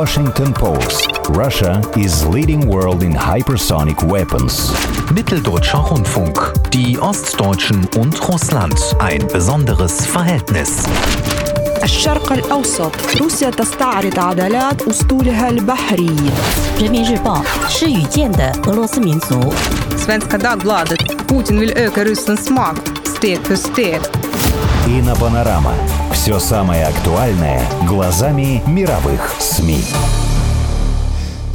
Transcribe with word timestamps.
Washington 0.00 0.54
Post. 0.54 1.10
Russia 1.28 1.82
is 1.94 2.24
leading 2.24 2.66
world 2.66 3.02
in 3.02 3.12
hypersonic 3.12 4.02
weapons. 4.02 4.72
Mitteldeutscher 5.12 5.80
Rundfunk. 5.90 6.38
Die 6.72 6.98
Ostdeutschen 6.98 7.86
und 7.98 8.14
Russland. 8.26 8.80
Ein 8.98 9.26
besonderes 9.28 10.06
Verhältnis. 10.06 10.86
الشرق 11.82 12.32
الأوسط 12.32 12.92
روسيا 13.20 13.50
تستعرض 13.50 14.18
عضلات 14.18 14.82
أسطولها 14.82 15.48
البحري 15.48 16.16
Svenska 19.96 20.38
Dagbladet 20.38 21.28
Putin 21.28 21.60
vill 21.60 21.72
öka 21.76 22.04
Rysslands 22.04 22.50
makt 22.50 23.08
steg 23.08 23.38
för 23.46 23.56
steg 23.56 24.00
Инопанорама. 24.90 25.72
Все 26.12 26.40
самое 26.40 26.86
актуальное 26.86 27.62
глазами 27.86 28.60
мировых 28.66 29.36
СМИ. 29.38 29.84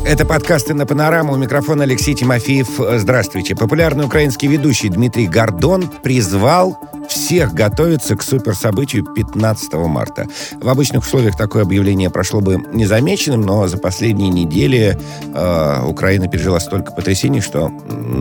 Это 0.05 0.23
подкасты 0.23 0.73
на 0.73 0.85
панораму. 0.85 1.33
У 1.33 1.35
микрофона 1.35 1.83
Алексей 1.83 2.13
Тимофеев. 2.13 2.79
Здравствуйте. 2.97 3.53
Популярный 3.53 4.05
украинский 4.05 4.47
ведущий 4.47 4.87
Дмитрий 4.87 5.27
Гордон 5.27 5.89
призвал 6.01 6.79
всех 7.09 7.53
готовиться 7.53 8.15
к 8.15 8.23
суперсобытию 8.23 9.03
15 9.03 9.73
марта. 9.73 10.27
В 10.61 10.69
обычных 10.69 11.03
условиях 11.03 11.35
такое 11.35 11.63
объявление 11.63 12.09
прошло 12.09 12.39
бы 12.39 12.63
незамеченным, 12.71 13.41
но 13.41 13.67
за 13.67 13.77
последние 13.77 14.29
недели 14.29 14.97
э, 15.33 15.81
Украина 15.85 16.27
пережила 16.27 16.59
столько 16.59 16.93
потрясений, 16.93 17.41
что 17.41 17.71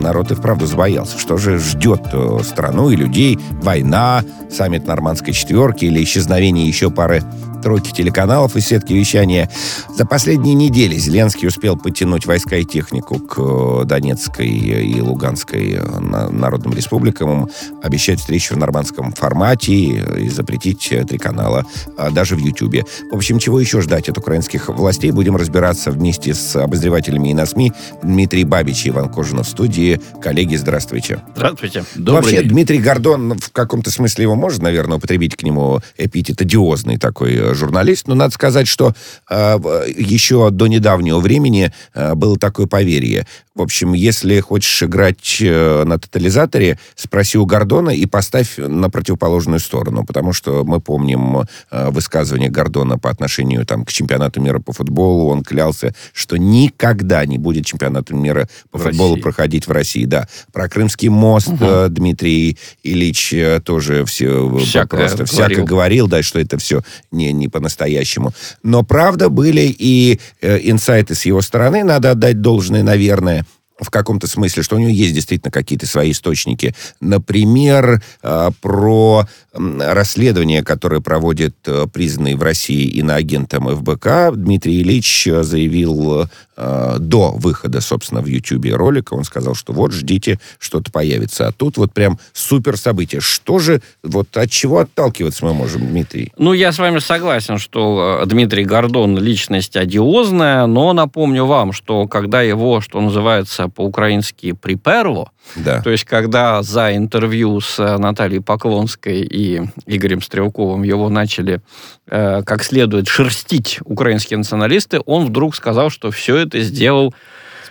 народ 0.05 0.31
и 0.31 0.35
вправду 0.35 0.67
забоялся. 0.67 1.17
Что 1.17 1.37
же 1.37 1.57
ждет 1.57 2.01
э, 2.13 2.39
страну 2.43 2.89
и 2.91 2.95
людей? 2.95 3.39
Война, 3.61 4.23
саммит 4.51 4.85
нормандской 4.85 5.33
четверки 5.33 5.85
или 5.85 6.03
исчезновение 6.03 6.67
еще 6.67 6.91
пары 6.91 7.23
тройки 7.65 7.91
телеканалов 7.91 8.55
и 8.55 8.61
сетки 8.61 8.93
вещания. 8.93 9.49
За 9.89 10.05
последние 10.05 10.53
недели 10.53 10.95
Зеленский 10.97 11.47
успел 11.47 11.75
подтянуть 11.75 12.27
войска 12.27 12.57
и 12.57 12.63
технику 12.63 13.17
к 13.17 13.39
э, 13.39 13.85
Донецкой 13.85 14.49
и 14.49 15.01
Луганской 15.01 15.79
э, 15.79 15.99
народным 15.99 16.75
республикам, 16.75 17.49
обещать 17.81 18.19
встречу 18.19 18.53
в 18.53 18.59
нормандском 18.59 19.13
формате 19.13 19.73
и 19.73 20.29
запретить 20.29 20.91
э, 20.91 21.05
три 21.05 21.17
канала 21.17 21.65
даже 22.11 22.35
в 22.35 22.39
Ютьюбе. 22.39 22.85
В 23.11 23.15
общем, 23.15 23.39
чего 23.39 23.59
еще 23.59 23.81
ждать 23.81 24.09
от 24.09 24.19
украинских 24.19 24.69
властей, 24.69 25.09
будем 25.09 25.35
разбираться 25.35 25.89
вместе 25.89 26.35
с 26.35 26.55
обозревателями 26.55 27.29
и 27.29 27.33
на 27.33 27.47
СМИ. 27.47 27.73
Дмитрий 28.03 28.43
Бабич 28.43 28.85
и 28.85 28.89
Иван 28.89 29.09
Кожина 29.09 29.41
в 29.41 29.47
студии. 29.47 29.99
Коллеги, 30.21 30.55
здравствуйте. 30.55 31.23
Здравствуйте. 31.35 31.83
Добрый 31.95 32.21
Вообще, 32.21 32.43
день. 32.43 32.49
Дмитрий 32.49 32.77
Гордон, 32.77 33.39
в 33.39 33.51
каком-то 33.51 33.89
смысле 33.89 34.21
его 34.21 34.35
можно, 34.35 34.65
наверное, 34.65 34.97
употребить 34.97 35.35
к 35.35 35.41
нему 35.41 35.79
эпитет 35.97 36.39
одиозный 36.41 36.99
такой 36.99 37.54
журналист, 37.55 38.07
но 38.07 38.15
надо 38.15 38.33
сказать, 38.33 38.67
что 38.67 38.93
э, 39.29 39.57
еще 39.97 40.49
до 40.51 40.67
недавнего 40.67 41.19
времени 41.19 41.71
э, 41.93 42.15
было 42.15 42.37
такое 42.37 42.67
поверье. 42.67 43.25
В 43.55 43.61
общем, 43.61 43.93
если 43.93 44.41
хочешь 44.41 44.83
играть 44.83 45.37
э, 45.39 45.83
на 45.85 45.97
тотализаторе, 45.97 46.77
спроси 46.95 47.37
у 47.37 47.45
Гордона 47.45 47.91
и 47.91 48.05
поставь 48.05 48.57
на 48.57 48.89
противоположную 48.89 49.61
сторону, 49.61 50.03
потому 50.05 50.33
что 50.33 50.65
мы 50.65 50.81
помним 50.81 51.43
э, 51.71 51.89
высказывание 51.89 52.49
Гордона 52.49 52.97
по 52.97 53.09
отношению 53.09 53.65
там, 53.65 53.85
к 53.85 53.93
чемпионату 53.93 54.41
мира 54.41 54.59
по 54.59 54.73
футболу. 54.73 55.29
Он 55.29 55.41
клялся, 55.41 55.95
что 56.11 56.35
никогда 56.35 57.25
не 57.25 57.37
будет 57.37 57.65
чемпионата 57.65 58.13
мира 58.13 58.49
по 58.71 58.77
в 58.77 58.83
футболу 58.83 59.11
России. 59.13 59.21
проходить 59.21 59.67
в 59.67 59.71
России. 59.71 60.03
Да. 60.03 60.27
Про 60.51 60.67
Крымский 60.67 61.07
мост 61.07 61.47
угу. 61.47 61.63
э, 61.63 61.87
Дмитрий 61.89 62.57
Ильич 62.83 63.31
э, 63.31 63.61
тоже 63.63 64.03
все 64.03 64.53
всякое 64.57 64.97
просто 65.07 65.23
говорил. 65.23 65.33
всяко 65.33 65.63
говорил, 65.63 66.07
да, 66.09 66.23
что 66.23 66.39
это 66.39 66.57
все 66.57 66.81
не, 67.11 67.31
не 67.31 67.44
по-настоящему. 67.47 68.33
Но 68.63 68.83
правда 68.83 69.29
были 69.29 69.61
и 69.61 70.19
э, 70.41 70.59
инсайты 70.63 71.15
с 71.15 71.25
его 71.25 71.41
стороны, 71.41 71.83
надо 71.83 72.11
отдать 72.11 72.41
должное, 72.41 72.83
наверное, 72.83 73.45
в 73.79 73.89
каком-то 73.89 74.27
смысле, 74.27 74.63
что 74.63 74.75
у 74.75 74.79
него 74.79 74.89
есть 74.89 75.13
действительно 75.13 75.51
какие-то 75.51 75.85
свои 75.85 76.11
источники. 76.11 76.73
Например, 77.01 78.01
э, 78.23 78.51
про 78.61 79.27
расследование, 79.53 80.63
которое 80.63 81.01
проводит 81.01 81.55
э, 81.65 81.85
признанный 81.91 82.35
в 82.35 82.43
России 82.43 82.87
иноагентом 82.87 83.67
ФБК, 83.67 84.33
Дмитрий 84.33 84.81
Ильич 84.81 85.27
заявил 85.41 86.29
э, 86.57 86.97
до 86.99 87.31
выхода, 87.31 87.81
собственно, 87.81 88.21
в 88.21 88.27
Ютьюбе 88.27 88.75
ролика, 88.75 89.13
он 89.13 89.23
сказал, 89.23 89.55
что 89.55 89.73
вот, 89.73 89.91
ждите, 89.91 90.39
что-то 90.59 90.91
появится. 90.91 91.47
А 91.47 91.51
тут 91.51 91.77
вот 91.77 91.93
прям 91.93 92.19
супер 92.33 92.77
событие. 92.77 93.21
Что 93.21 93.59
же, 93.59 93.81
вот 94.03 94.35
от 94.37 94.49
чего 94.49 94.79
отталкиваться 94.79 95.45
мы 95.45 95.53
можем, 95.53 95.87
Дмитрий? 95.87 96.31
Ну, 96.37 96.53
я 96.53 96.71
с 96.71 96.79
вами 96.79 96.99
согласен, 96.99 97.57
что 97.57 98.23
Дмитрий 98.25 98.65
Гордон 98.65 99.17
личность 99.17 99.75
одиозная, 99.75 100.65
но 100.65 100.93
напомню 100.93 101.45
вам, 101.45 101.71
что 101.71 102.07
когда 102.07 102.41
его, 102.41 102.81
что 102.81 103.01
называется 103.01 103.67
по-украински, 103.67 104.53
приперло, 104.53 105.31
да. 105.55 105.81
то 105.81 105.89
есть 105.89 106.05
когда 106.05 106.63
за 106.63 106.95
интервью 106.95 107.59
с 107.61 107.97
Натальей 107.97 108.41
Поклонской 108.41 109.21
и 109.21 109.61
Игорем 109.85 110.21
Стрелковым 110.21 110.83
его 110.83 111.09
начали 111.09 111.61
э, 112.07 112.41
как 112.43 112.63
следует 112.63 113.07
шерстить 113.07 113.79
украинские 113.83 114.37
националисты, 114.37 114.99
он 115.05 115.25
вдруг 115.25 115.55
сказал, 115.55 115.89
что 115.89 116.11
все 116.11 116.37
это 116.45 116.59
сделал 116.61 117.13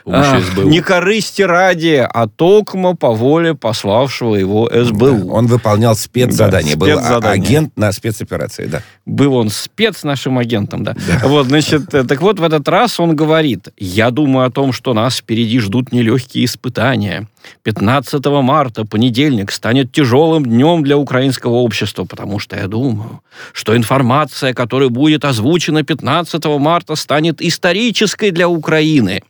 а, 0.06 0.40
не 0.64 0.80
корысти 0.80 1.42
ради, 1.42 2.06
а 2.08 2.28
токмо 2.28 2.94
по 2.94 3.12
воле 3.12 3.54
пославшего 3.54 4.34
его 4.34 4.70
СБУ. 4.70 5.24
Да, 5.24 5.32
он 5.32 5.46
выполнял 5.46 5.96
спецзадание, 5.96 6.76
да, 6.76 6.86
спецзадание. 6.86 7.20
был 7.22 7.28
агент 7.28 7.76
на 7.76 7.90
спецоперации, 7.92 8.66
да. 8.66 8.82
Был 9.06 9.34
он 9.34 9.48
спец 9.48 10.02
нашим 10.04 10.38
агентом, 10.38 10.84
да. 10.84 10.94
да. 10.94 11.26
Вот, 11.26 11.46
значит, 11.46 11.88
так 11.88 12.20
вот, 12.20 12.38
в 12.38 12.44
этот 12.44 12.68
раз 12.68 13.00
он 13.00 13.16
говорит, 13.16 13.68
я 13.78 14.10
думаю 14.10 14.46
о 14.46 14.50
том, 14.50 14.72
что 14.72 14.92
нас 14.92 15.16
впереди 15.16 15.58
ждут 15.58 15.92
нелегкие 15.92 16.44
испытания. 16.44 17.26
15 17.62 18.24
марта, 18.26 18.84
понедельник, 18.84 19.52
станет 19.52 19.92
тяжелым 19.92 20.44
днем 20.44 20.82
для 20.82 20.96
украинского 20.96 21.54
общества, 21.54 22.04
потому 22.04 22.38
что 22.38 22.56
я 22.56 22.68
думаю, 22.68 23.20
что 23.52 23.76
информация, 23.76 24.54
которая 24.54 24.88
будет 24.88 25.24
озвучена 25.24 25.82
15 25.82 26.44
марта, 26.58 26.94
станет 26.94 27.40
исторической 27.40 28.30
для 28.30 28.48
Украины. 28.48 29.22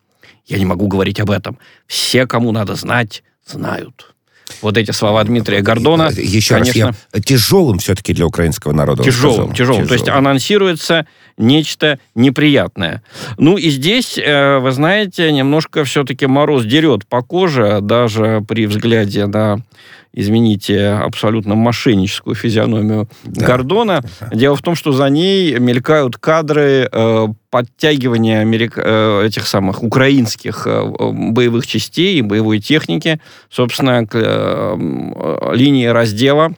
Я 0.46 0.58
не 0.58 0.64
могу 0.64 0.88
говорить 0.88 1.20
об 1.20 1.30
этом. 1.30 1.58
Все, 1.86 2.26
кому 2.26 2.52
надо 2.52 2.74
знать, 2.74 3.22
знают. 3.46 4.14
Вот 4.60 4.76
эти 4.76 4.90
слова 4.90 5.24
Дмитрия 5.24 5.62
Гордона. 5.62 6.10
Еще 6.10 6.54
конечно, 6.54 6.86
раз, 6.88 6.96
я 7.12 7.20
тяжелым 7.20 7.78
все-таки 7.78 8.12
для 8.12 8.26
украинского 8.26 8.72
народа. 8.72 9.02
Тяжелым, 9.02 9.54
тяжелым, 9.54 9.54
тяжелым. 9.54 9.88
То 9.88 9.94
есть 9.94 10.08
анонсируется 10.08 11.06
нечто 11.36 11.98
неприятное. 12.14 13.02
Ну 13.38 13.56
и 13.56 13.70
здесь, 13.70 14.16
вы 14.16 14.70
знаете, 14.70 15.32
немножко 15.32 15.84
все-таки 15.84 16.26
мороз 16.26 16.64
дерет 16.64 17.06
по 17.06 17.22
коже, 17.22 17.78
даже 17.80 18.44
при 18.46 18.66
взгляде 18.66 19.26
на 19.26 19.60
извините, 20.14 20.90
абсолютно 20.90 21.54
мошенническую 21.54 22.36
физиономию 22.36 23.08
да. 23.24 23.46
Гордона. 23.46 24.02
Дело 24.32 24.56
в 24.56 24.62
том, 24.62 24.76
что 24.76 24.92
за 24.92 25.08
ней 25.08 25.58
мелькают 25.58 26.16
кадры 26.16 26.88
э, 26.90 27.26
подтягивания 27.50 28.40
америк... 28.40 28.74
э, 28.76 29.26
этих 29.26 29.46
самых 29.46 29.82
украинских 29.82 30.66
э, 30.66 30.84
боевых 30.84 31.66
частей 31.66 32.18
и 32.18 32.22
боевой 32.22 32.60
техники, 32.60 33.20
собственно, 33.50 34.06
к 34.06 34.14
э, 34.14 35.50
линии 35.54 35.86
раздела 35.86 36.54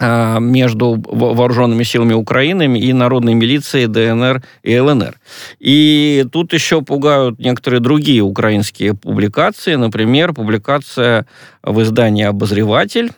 между 0.00 0.94
вооруженными 1.06 1.82
силами 1.82 2.14
Украины 2.14 2.78
и 2.78 2.92
народной 2.92 3.34
милицией 3.34 3.86
ДНР 3.86 4.42
и 4.62 4.78
ЛНР. 4.78 5.14
И 5.58 6.24
тут 6.32 6.52
еще 6.52 6.82
пугают 6.82 7.38
некоторые 7.38 7.80
другие 7.80 8.22
украинские 8.22 8.94
публикации. 8.94 9.74
Например, 9.74 10.32
публикация 10.32 11.26
в 11.62 11.82
издании 11.82 12.24
«Обозреватель», 12.24 13.10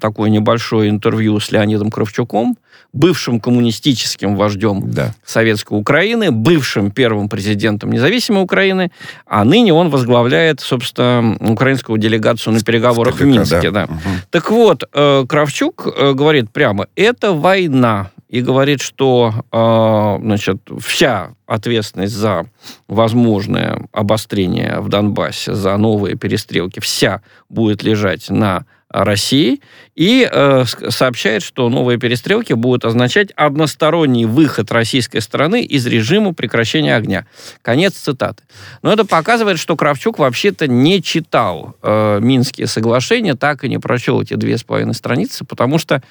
такое 0.00 0.30
небольшое 0.30 0.90
интервью 0.90 1.40
с 1.40 1.50
Леонидом 1.50 1.90
Кравчуком, 1.90 2.56
бывшим 2.92 3.40
коммунистическим 3.40 4.36
вождем 4.36 4.90
да. 4.90 5.14
Советской 5.24 5.78
Украины, 5.78 6.30
бывшим 6.30 6.90
первым 6.90 7.28
президентом 7.28 7.92
независимой 7.92 8.42
Украины, 8.42 8.90
а 9.26 9.44
ныне 9.44 9.72
он 9.72 9.90
возглавляет, 9.90 10.60
собственно, 10.60 11.36
украинскую 11.40 11.98
делегацию 11.98 12.54
на 12.54 12.60
переговорах 12.60 13.16
в, 13.16 13.20
в 13.20 13.24
Минске. 13.26 13.70
Да. 13.70 13.86
Да. 13.86 13.92
Угу. 13.92 14.00
Так 14.30 14.50
вот, 14.50 14.84
э, 14.92 15.26
Кравчук 15.28 15.86
э, 15.94 16.12
говорит 16.28 16.50
прямо, 16.50 16.88
это 16.94 17.32
война, 17.32 18.10
и 18.28 18.42
говорит, 18.42 18.82
что 18.82 19.32
э, 19.50 20.18
значит, 20.22 20.58
вся 20.78 21.30
ответственность 21.46 22.12
за 22.12 22.44
возможное 22.86 23.88
обострение 23.92 24.80
в 24.80 24.90
Донбассе, 24.90 25.54
за 25.54 25.74
новые 25.78 26.16
перестрелки, 26.16 26.80
вся 26.80 27.22
будет 27.48 27.82
лежать 27.82 28.28
на 28.28 28.66
России 28.90 29.60
и 29.94 30.28
э, 30.30 30.64
сообщает, 30.88 31.42
что 31.42 31.68
новые 31.68 31.98
перестрелки 31.98 32.54
будут 32.54 32.84
означать 32.84 33.30
односторонний 33.32 34.24
выход 34.24 34.72
российской 34.72 35.20
стороны 35.20 35.62
из 35.62 35.86
режима 35.86 36.32
прекращения 36.32 36.96
огня. 36.96 37.26
Конец 37.62 37.94
цитаты. 37.94 38.44
Но 38.82 38.92
это 38.92 39.04
показывает, 39.04 39.58
что 39.58 39.76
Кравчук 39.76 40.18
вообще-то 40.18 40.66
не 40.66 41.02
читал 41.02 41.76
э, 41.82 42.20
Минские 42.20 42.66
соглашения, 42.66 43.34
так 43.34 43.64
и 43.64 43.68
не 43.68 43.78
прочел 43.78 44.22
эти 44.22 44.34
две 44.34 44.56
с 44.56 44.64
половиной 44.64 44.94
страницы, 44.94 45.44
потому 45.44 45.78
что, 45.78 46.02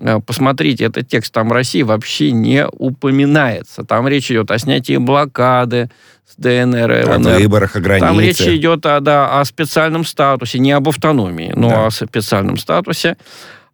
э, 0.00 0.20
посмотрите, 0.24 0.84
этот 0.84 1.08
текст 1.08 1.34
там 1.34 1.52
России 1.52 1.82
вообще 1.82 2.32
не 2.32 2.66
упоминается. 2.66 3.84
Там 3.84 4.08
речь 4.08 4.30
идет 4.30 4.50
о 4.50 4.58
снятии 4.58 4.96
блокады, 4.96 5.90
ДНР 6.36 7.04
ЛНР. 7.08 7.28
О 7.34 7.38
выборах, 7.38 7.76
о 7.76 7.80
границе. 7.80 8.06
Там 8.06 8.20
речь 8.20 8.40
идет 8.40 8.84
о, 8.86 9.00
да, 9.00 9.40
о 9.40 9.44
специальном 9.44 10.04
статусе, 10.04 10.58
не 10.58 10.72
об 10.72 10.88
автономии, 10.88 11.52
но 11.54 11.68
Да. 11.68 11.86
о 11.86 11.90
специальном 11.90 12.56
статусе. 12.58 13.16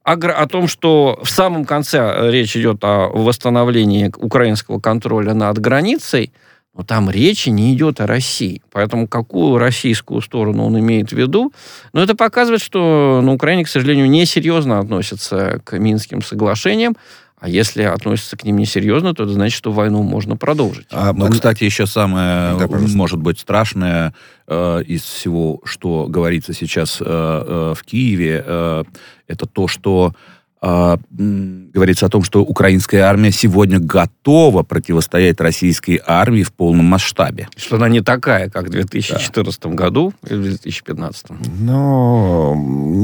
О, 0.04 0.12
о 0.12 0.46
том, 0.46 0.68
что 0.68 1.18
в 1.22 1.28
самом 1.30 1.64
конце 1.64 2.30
речь 2.30 2.56
идет 2.56 2.82
о 2.82 3.08
восстановлении 3.08 4.10
украинского 4.16 4.80
контроля 4.80 5.34
над 5.34 5.58
границей, 5.58 6.32
но 6.74 6.84
там 6.84 7.10
речи 7.10 7.48
не 7.48 7.74
идет 7.74 8.00
о 8.00 8.06
России. 8.06 8.62
Поэтому 8.70 9.08
какую 9.08 9.58
российскую 9.58 10.20
сторону 10.22 10.64
он 10.64 10.78
имеет 10.78 11.10
в 11.10 11.12
виду? 11.12 11.52
Но 11.92 12.02
это 12.02 12.14
показывает, 12.14 12.62
что 12.62 13.20
на 13.22 13.32
Украине, 13.32 13.64
к 13.64 13.68
сожалению, 13.68 14.08
несерьезно 14.08 14.78
относятся 14.78 15.60
к 15.64 15.76
Минским 15.76 16.22
соглашениям. 16.22 16.96
А 17.40 17.48
если 17.48 17.82
относятся 17.82 18.36
к 18.36 18.44
ним 18.44 18.56
несерьезно, 18.56 19.14
то 19.14 19.22
это 19.22 19.32
значит, 19.32 19.56
что 19.56 19.70
войну 19.70 20.02
можно 20.02 20.36
продолжить. 20.36 20.86
А, 20.90 21.10
м, 21.10 21.30
кстати, 21.30 21.64
еще 21.64 21.86
самое, 21.86 22.58
Да, 22.58 22.66
пожалуйста. 22.66 22.96
может 22.96 23.20
быть, 23.20 23.38
страшное 23.38 24.12
э, 24.48 24.82
из 24.86 25.02
всего, 25.02 25.60
что 25.64 26.06
говорится 26.08 26.52
сейчас 26.52 26.98
э, 27.00 27.04
э, 27.04 27.74
в 27.76 27.84
Киеве, 27.84 28.42
э, 28.44 28.84
это 29.28 29.46
то, 29.46 29.68
что 29.68 30.14
э, 30.14 30.37
говорится 30.60 32.06
о 32.06 32.08
том, 32.08 32.24
что 32.24 32.42
украинская 32.42 33.02
армия 33.02 33.30
сегодня 33.30 33.78
готова 33.78 34.62
противостоять 34.62 35.40
российской 35.40 36.00
армии 36.04 36.42
в 36.42 36.52
полном 36.52 36.86
масштабе. 36.86 37.48
Что 37.56 37.76
она 37.76 37.88
не 37.88 38.00
такая, 38.00 38.50
как 38.50 38.66
в 38.66 38.70
2014 38.70 39.66
году 39.66 40.12
или 40.28 40.36
в 40.36 40.42
2015. 40.42 41.26
Ну, 41.60 42.54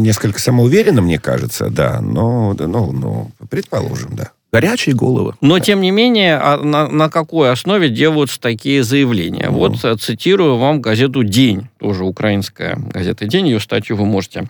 несколько 0.03 0.41
самоуверенно, 0.41 1.03
мне 1.03 1.19
кажется, 1.19 1.71
да. 1.71 2.01
Но, 2.01 2.55
да, 2.55 2.67
ну, 2.67 2.93
ну, 2.93 3.31
предположим, 3.49 4.17
да. 4.17 4.31
Горячие 4.53 4.95
головы. 4.95 5.35
Но, 5.41 5.59
тем 5.59 5.81
не 5.81 5.91
менее, 5.91 6.37
а 6.37 6.59
на, 6.59 6.89
на 6.89 7.11
какой 7.11 7.51
основе 7.51 7.89
делаются 7.89 8.41
такие 8.41 8.85
заявления? 8.85 9.51
Вот 9.51 9.85
э, 9.85 9.97
цитирую 9.97 10.59
вам 10.59 10.81
газету 10.81 11.25
«День», 11.25 11.69
тоже 11.81 12.05
украинская 12.05 12.77
газета 12.77 13.27
«День», 13.27 13.49
ее 13.49 13.59
статью 13.59 13.97
вы 13.97 14.07
можете 14.07 14.49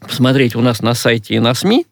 посмотреть 0.00 0.54
у 0.54 0.60
нас 0.60 0.80
на 0.80 0.94
сайте 0.94 1.34
и 1.34 1.40
на 1.40 1.52
СМИ. 1.52 1.86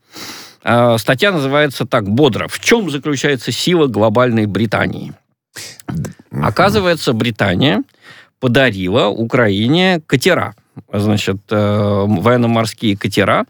А, 0.65 0.99
Статья 0.99 1.33
называется 1.33 1.87
так 1.87 2.09
«Бодро. 2.09 2.49
В 2.49 2.61
чем 2.61 2.91
заключается 2.91 3.53
сила 3.53 3.87
глобальной 3.87 4.47
Британии?» 4.47 5.13
Оказывается, 6.31 7.13
Британия 7.13 7.83
подарила 8.41 9.09
Украине 9.09 10.01
катера. 10.07 10.55
Значит, 10.91 11.37
э, 11.51 12.05
военно-морские 12.09 12.97
катера, 12.97 13.45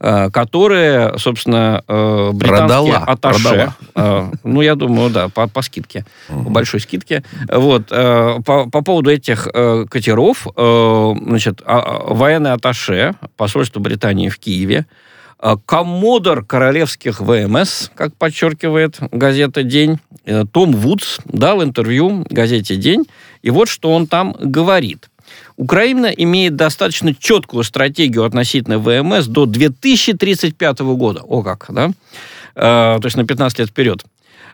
э, 0.00 0.28
которые, 0.30 1.16
собственно, 1.18 1.84
э, 1.86 2.30
британские 2.32 2.66
Продала, 2.66 2.98
атташе. 3.06 3.42
продала. 3.44 3.74
э, 3.94 4.30
ну, 4.42 4.60
я 4.60 4.74
думаю, 4.74 5.10
да, 5.10 5.28
по, 5.28 5.46
по 5.46 5.62
скидке, 5.62 6.04
по 6.26 6.50
большой 6.50 6.80
скидке. 6.80 7.22
Вот, 7.48 7.84
э, 7.92 8.40
по, 8.44 8.68
по 8.68 8.82
поводу 8.82 9.10
этих 9.10 9.46
э, 9.54 9.86
катеров, 9.88 10.48
э, 10.56 11.14
значит, 11.22 11.62
а- 11.64 11.78
а, 11.78 12.12
военный 12.12 12.52
атташе 12.52 13.14
посольства 13.36 13.78
Британии 13.78 14.28
в 14.28 14.38
Киеве, 14.40 14.78
э, 14.78 15.13
коммодор 15.66 16.44
королевских 16.44 17.20
ВМС, 17.20 17.90
как 17.94 18.16
подчеркивает 18.16 18.96
газета 19.12 19.62
«День», 19.62 19.98
э, 20.24 20.44
Том 20.50 20.72
Вудс 20.72 21.18
дал 21.26 21.62
интервью 21.62 22.26
газете 22.30 22.76
«День», 22.76 23.04
и 23.42 23.50
вот 23.50 23.68
что 23.68 23.92
он 23.92 24.06
там 24.06 24.34
говорит. 24.40 25.10
Украина 25.56 26.06
имеет 26.06 26.56
достаточно 26.56 27.14
четкую 27.14 27.64
стратегию 27.64 28.24
относительно 28.24 28.78
ВМС 28.78 29.26
до 29.26 29.46
2035 29.46 30.80
года. 30.80 31.20
О 31.22 31.42
как, 31.42 31.66
да? 31.68 31.90
Э, 32.54 32.98
то 33.00 33.04
есть 33.04 33.16
на 33.16 33.26
15 33.26 33.58
лет 33.58 33.68
вперед. 33.68 34.04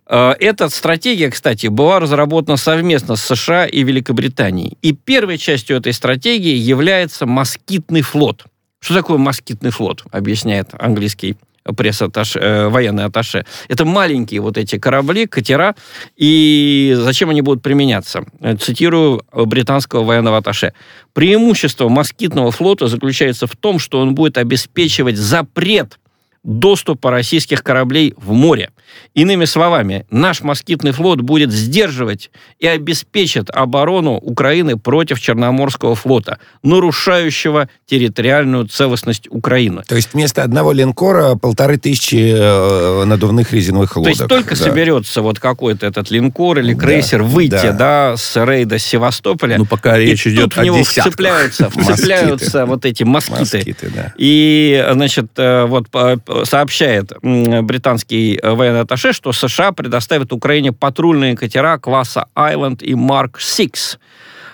Э, 0.08 0.34
Эта 0.40 0.69
стратегия, 0.69 1.31
кстати, 1.31 1.69
была 1.69 2.00
разработана 2.00 2.56
совместно 2.56 3.16
с 3.16 3.22
США 3.22 3.66
и 3.66 3.84
Великобританией. 3.84 4.76
И 4.82 4.92
первой 4.92 5.38
частью 5.38 5.76
этой 5.76 5.92
стратегии 5.92 6.56
является 6.56 7.26
москитный 7.26 8.02
флот. 8.02 8.44
Что 8.81 8.94
такое 8.94 9.19
москитный 9.19 9.71
флот, 9.71 10.05
объясняет 10.11 10.71
английский 10.79 11.37
пресс-атташе, 11.65 12.38
э, 12.38 12.69
военный 12.69 13.05
атташе. 13.05 13.44
Это 13.69 13.85
маленькие 13.85 14.41
вот 14.41 14.56
эти 14.56 14.79
корабли, 14.79 15.27
катера, 15.27 15.75
и 16.17 16.94
зачем 16.99 17.31
они 17.31 17.43
будут 17.43 17.62
применяться? 17.62 18.25
Э, 18.41 18.56
Цитирую 18.56 19.23
э, 19.32 19.44
британского 19.44 20.05
военного 20.05 20.38
атташе. 20.38 20.73
Преимущество 21.12 21.88
москитного 21.88 22.50
флота 22.50 22.87
заключается 22.87 23.47
в 23.47 23.55
том, 23.56 23.79
что 23.79 24.00
он 24.00 24.15
будет 24.15 24.38
обеспечивать 24.38 25.17
запрет 25.17 25.99
доступа 26.42 27.10
российских 27.10 27.62
кораблей 27.62 28.14
в 28.16 28.32
море. 28.32 28.70
Иными 29.14 29.44
словами, 29.44 30.06
наш 30.10 30.40
москитный 30.40 30.92
флот 30.92 31.20
будет 31.20 31.52
сдерживать 31.52 32.31
и 32.58 32.66
обеспечит 32.66 33.50
оборону 33.50 34.14
Украины 34.14 34.76
против 34.78 35.20
Черноморского 35.20 35.94
флота, 35.94 36.38
нарушающего 36.62 37.69
территориальную 37.87 38.66
целостность 38.66 39.28
Украины. 39.31 39.82
То 39.87 39.96
есть 39.96 40.14
вместо 40.14 40.42
одного 40.42 40.72
линкора 40.72 41.34
полторы 41.37 41.76
тысячи 41.76 42.32
э, 42.34 43.04
надувных 43.04 43.52
резиновых 43.52 43.96
лодок. 43.96 44.12
То 44.14 44.19
есть 44.22 44.28
только 44.28 44.56
да. 44.56 44.64
соберется 44.64 45.22
вот 45.22 45.38
какой-то 45.38 45.87
этот 45.87 46.10
линкор 46.10 46.58
или 46.58 46.72
Да, 46.72 46.81
крейсер 46.81 47.22
выйти, 47.22 47.50
да. 47.50 47.72
да. 47.72 48.16
с 48.16 48.42
рейда 48.42 48.78
Севастополя. 48.78 49.58
Ну, 49.58 49.66
пока 49.66 49.98
речь 49.98 50.26
и 50.26 50.31
идет 50.31 50.44
тут 50.44 50.54
в 50.54 50.58
о 50.60 50.64
него 50.64 50.78
десятках. 50.78 51.12
вцепляются, 51.12 51.64
Москиты. 51.75 51.92
вцепляются 51.94 52.66
вот 52.66 52.84
эти 52.87 53.02
москиты. 53.02 53.40
Москиты, 53.58 53.90
да. 53.94 54.14
И, 54.16 54.84
значит, 54.92 55.26
э, 55.37 55.66
вот 55.66 55.88
по- 55.90 56.16
сообщает 56.44 57.12
британский 57.23 58.38
э, 58.41 58.50
военный 58.50 58.81
атташе, 58.81 59.12
что 59.12 59.32
США 59.32 59.73
предоставят 59.73 60.32
Украине 60.32 60.73
патрульные 60.73 61.37
катера 61.37 61.79
класса 61.79 62.27
Island 62.37 62.82
и 62.82 62.93
Mark 62.93 63.37
6. 63.38 63.99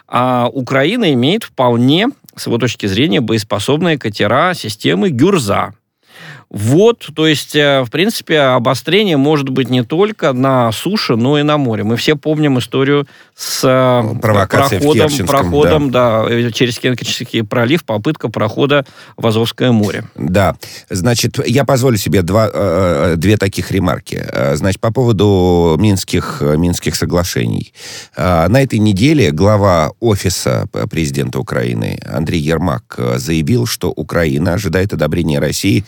А 0.09 0.49
Украина 0.53 1.13
имеет 1.13 1.45
вполне, 1.45 2.09
с 2.37 2.47
его 2.47 2.59
точки 2.59 2.87
зрения, 2.87 3.21
боеспособные 3.21 3.99
катера 3.99 4.55
системы 4.55 5.11
«Гюрза». 5.11 5.75
Вот, 6.49 7.09
то 7.15 7.27
есть, 7.27 7.57
э, 7.57 7.83
в 7.83 7.91
принципе, 7.91 8.39
обострение 8.41 9.17
может 9.17 9.49
быть 9.49 9.69
не 9.69 9.83
только 9.83 10.33
на 10.33 10.71
суше, 10.71 11.17
но 11.17 11.39
и 11.39 11.43
на 11.43 11.59
море. 11.59 11.83
Мы 11.83 11.97
все 11.97 12.15
помним 12.15 12.59
историю 12.59 13.09
с 13.35 13.63
э, 13.65 14.19
Провокация 14.21 14.79
проходом, 14.81 15.27
проходом 15.27 15.91
да. 15.91 16.25
э, 16.29 16.51
через 16.53 16.79
Керченский 16.79 17.43
пролив, 17.43 17.85
попытка 17.85 18.29
прохода 18.29 18.87
в 19.17 19.27
Азовское 19.27 19.73
море. 19.73 20.05
Да, 20.15 20.57
значит, 20.89 21.45
я 21.47 21.65
позволю 21.65 21.97
себе 21.97 22.23
два, 22.23 23.17
две 23.17 23.37
таких 23.37 23.73
ремарки. 23.73 24.25
Значит, 24.55 24.81
по 24.81 24.93
поводу 24.93 25.77
Минских, 25.79 26.41
Минских 26.41 26.95
соглашений. 26.95 27.73
На 28.17 28.63
этой 28.63 28.79
неделе 28.79 29.33
глава 29.33 29.93
офиса 30.01 30.67
президента 30.91 31.41
Украины 31.41 31.99
Андрей 32.07 32.41
Ермак 32.41 32.99
заявил, 33.17 33.67
что 33.67 33.91
Украина 33.91 34.55
ожидает 34.55 34.93
одобрения 34.93 35.41
России 35.41 35.85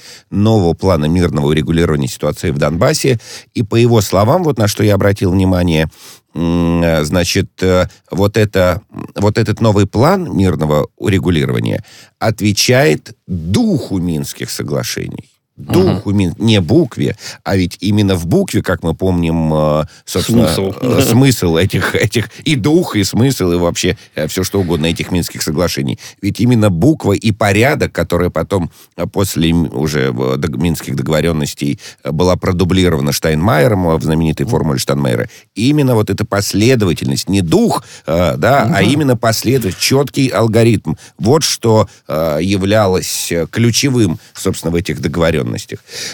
нового 0.48 0.72
плана 0.72 1.06
мирного 1.06 1.48
урегулирования 1.48 2.08
ситуации 2.08 2.50
в 2.50 2.58
Донбассе. 2.58 3.18
И 3.54 3.62
по 3.62 3.76
его 3.76 4.00
словам, 4.00 4.44
вот 4.44 4.58
на 4.58 4.66
что 4.66 4.82
я 4.82 4.94
обратил 4.94 5.30
внимание, 5.32 5.90
э, 6.34 7.04
значит, 7.04 7.50
э, 7.62 7.88
вот, 8.10 8.36
это, 8.36 8.80
вот 9.14 9.36
этот 9.36 9.60
новый 9.60 9.86
план 9.86 10.36
мирного 10.36 10.88
урегулирования 10.96 11.84
отвечает 12.18 13.14
духу 13.26 13.98
Минских 13.98 14.50
соглашений. 14.50 15.37
Духу, 15.58 16.12
Мин- 16.12 16.34
не 16.38 16.60
букве, 16.60 17.16
а 17.42 17.56
ведь 17.56 17.76
именно 17.80 18.14
в 18.14 18.26
букве, 18.26 18.62
как 18.62 18.84
мы 18.84 18.94
помним, 18.94 19.52
э, 19.52 19.84
собственно, 20.04 20.48
Смысл. 20.48 20.72
э, 20.80 21.02
смысл 21.02 21.56
этих, 21.56 21.94
этих, 21.96 22.30
и 22.44 22.54
дух, 22.54 22.94
и 22.94 23.02
смысл, 23.02 23.50
и 23.50 23.56
вообще 23.56 23.96
все 24.28 24.44
что 24.44 24.60
угодно 24.60 24.86
этих 24.86 25.10
Минских 25.10 25.42
соглашений. 25.42 25.98
Ведь 26.22 26.38
именно 26.40 26.70
буква 26.70 27.12
и 27.12 27.32
порядок, 27.32 27.92
которая 27.92 28.30
потом 28.30 28.70
э, 28.96 29.06
после 29.06 29.52
уже 29.52 30.14
э, 30.16 30.36
Минских 30.56 30.94
договоренностей 30.94 31.80
э, 32.04 32.12
была 32.12 32.36
продублирована 32.36 33.12
Штайнмайером 33.12 33.88
э, 33.88 33.96
в 33.96 34.02
знаменитой 34.04 34.46
формуле 34.46 34.78
Штайнмайера, 34.78 35.28
именно 35.56 35.94
вот 35.96 36.08
эта 36.08 36.24
последовательность, 36.24 37.28
не 37.28 37.42
дух, 37.42 37.84
э, 38.06 38.36
да, 38.36 38.70
а 38.72 38.82
именно 38.82 39.16
последовательность, 39.16 39.80
четкий 39.80 40.28
алгоритм. 40.28 40.94
Вот 41.18 41.42
что 41.42 41.88
э, 42.06 42.38
являлось 42.42 43.32
э, 43.32 43.46
ключевым, 43.50 44.20
собственно, 44.34 44.70
в 44.70 44.76
этих 44.76 45.00
договоренностях. 45.00 45.47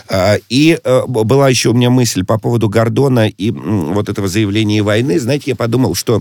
А, 0.09 0.37
И 0.49 0.79
э, 0.83 1.03
была 1.07 1.49
еще 1.49 1.71
у 1.71 1.75
меня 1.75 1.91
мысль 1.91 2.25
по 2.25 2.39
поводу 2.39 2.69
Гордона 2.69 3.29
и 3.29 3.51
вот 3.51 4.09
этого 4.09 4.29
заявления 4.29 4.83
войны. 4.83 5.19
Знаете, 5.19 5.51
я 5.51 5.57
подумал, 5.57 5.95
что, 5.95 6.21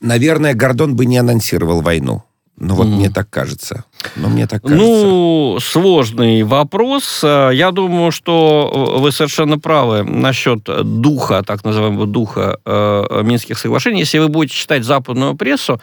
наверное, 0.00 0.54
Гордон 0.54 0.96
бы 0.96 1.06
не 1.06 1.18
анонсировал 1.18 1.80
войну. 1.80 2.22
Ну 2.60 2.74
вот 2.74 2.88
Мгм. 2.88 2.96
мне 2.96 3.08
так 3.10 3.30
кажется. 3.30 3.84
Но 4.16 4.28
мне 4.28 4.48
так 4.48 4.62
кажется. 4.62 4.84
Ну, 4.84 5.58
сложный 5.60 6.42
вопрос. 6.42 7.20
Э, 7.22 7.50
Я 7.54 7.70
думаю, 7.70 8.10
что 8.10 8.94
э, 8.96 9.00
вы 9.00 9.12
совершенно 9.12 9.60
правы 9.60 10.02
насчет 10.02 10.64
духа, 10.64 11.44
так 11.46 11.64
называемого 11.64 12.06
духа 12.06 12.58
э, 12.64 13.22
Минских 13.22 13.58
соглашений. 13.58 14.00
Если 14.00 14.18
вы 14.18 14.26
будете 14.28 14.56
читать 14.56 14.82
западную 14.84 15.36
прессу, 15.36 15.80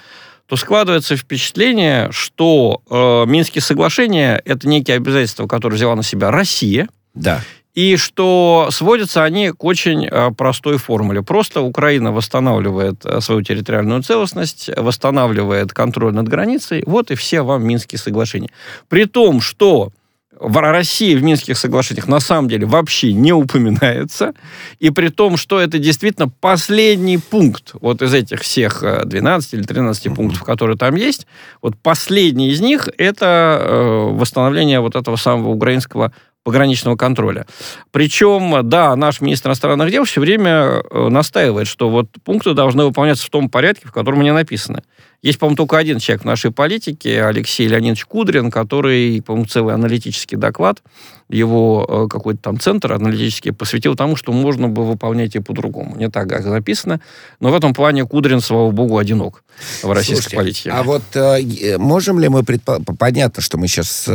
то 0.48 0.56
складывается 0.58 1.16
впечатление, 1.18 2.10
что 2.12 2.82
э, 2.90 3.26
Минские 3.30 3.62
соглашения– 3.62 4.42
это 4.46 4.68
некие 4.68 4.98
обязательства, 4.98 5.48
которые 5.48 5.78
взяла 5.78 5.96
на 5.96 6.04
себя 6.04 6.30
Россия, 6.32 6.88
Да. 7.16 7.42
и 7.74 7.98
что 7.98 8.70
сводятся 8.72 9.24
они 9.24 9.50
к 9.52 9.64
очень 9.64 10.06
э, 10.06 10.32
простой 10.32 10.78
формуле. 10.78 11.24
Просто 11.24 11.62
Украина 11.62 12.12
восстанавливает 12.12 13.04
э, 13.06 13.22
свою 13.22 13.42
территориальную 13.42 14.04
целостность, 14.04 14.70
восстанавливает 14.78 15.74
контроль 15.74 16.14
над 16.14 16.28
границей, 16.28 16.84
вот 16.86 17.10
и 17.12 17.16
все 17.16 17.42
вам 17.42 17.66
Минские 17.68 17.98
соглашения. 18.00 18.50
При 18.88 19.06
том, 19.06 19.42
что 19.42 19.90
в 20.40 20.58
России 20.60 21.16
в 21.16 21.24
Минских 21.24 21.58
соглашениях 21.58 22.08
на 22.08 22.20
самом 22.20 22.50
деле 22.50 22.66
вообще 22.66 23.14
не 23.14 23.34
упоминается, 23.34 24.34
и 24.80 24.90
при 24.90 25.10
том, 25.10 25.38
что 25.38 25.60
это 25.60 25.80
действительно 25.80 26.30
последний 26.30 27.18
пункт 27.18 27.74
вот 27.82 28.02
из 28.02 28.14
этих 28.14 28.42
всех 28.42 28.84
э, 28.84 29.04
12 29.06 29.54
или 29.54 29.64
13 29.64 30.14
пунктов, 30.14 30.44
которые 30.44 30.78
там 30.78 30.96
есть, 30.96 31.28
вот 31.62 31.76
последний 31.82 32.50
из 32.50 32.62
них 32.62 32.90
это 32.98 33.60
э, 33.60 34.10
восстановление 34.14 34.80
вот 34.80 34.96
этого 34.96 35.16
самого 35.16 35.50
украинского 35.50 36.12
пограничного 36.46 36.96
контроля. 36.96 37.48
Причем, 37.92 38.70
да, 38.70 38.96
наш 38.96 39.20
министр 39.20 39.50
иностранных 39.50 39.90
дел 39.90 40.04
все 40.06 40.22
время 40.22 40.52
э, 40.52 41.10
настаивает, 41.10 41.68
что 41.68 41.90
вот 41.90 42.08
пункты 42.24 42.54
должны 42.54 42.86
выполняться 42.86 43.26
в 43.26 43.30
том 43.32 43.50
порядке, 43.50 43.88
в 43.88 43.92
котором 43.92 44.20
они 44.20 44.32
написаны. 44.32 44.84
Есть, 45.26 45.40
по-моему, 45.40 45.56
только 45.56 45.80
один 45.80 45.98
человек 45.98 46.22
в 46.22 46.26
нашей 46.26 46.52
политике, 46.52 47.24
Алексей 47.24 47.68
Леонидович 47.68 48.06
Кудрин, 48.06 48.52
который, 48.52 49.24
по-моему, 49.24 49.48
целый 49.48 49.74
аналитический 49.74 50.38
доклад, 50.38 50.84
его 51.30 51.86
э, 51.88 52.08
какой-то 52.10 52.40
там 52.42 52.60
центр 52.60 52.94
аналитический 52.94 53.52
посвятил 53.52 53.96
тому, 53.96 54.16
что 54.16 54.32
можно 54.32 54.68
бы 54.68 54.86
выполнять 54.86 55.36
и 55.36 55.40
по-другому. 55.40 55.96
Не 55.96 56.10
так, 56.10 56.30
как 56.30 56.46
написано. 56.46 57.02
Но 57.40 57.52
в 57.52 57.56
этом 57.56 57.74
плане 57.74 58.06
Кудрин, 58.06 58.42
слава 58.42 58.72
богу, 58.72 58.98
одинок 58.98 59.44
в 59.82 59.92
российской 59.92 60.22
Слушайте, 60.22 60.38
политике. 60.38 60.70
А 60.72 60.84
вот 60.84 61.04
э, 61.16 61.78
можем 61.78 62.20
ли 62.20 62.30
мы 62.30 62.44
предположить... 62.44 62.86
Понятно, 63.00 63.42
что 63.42 63.58
мы 63.58 63.68
сейчас, 63.68 64.10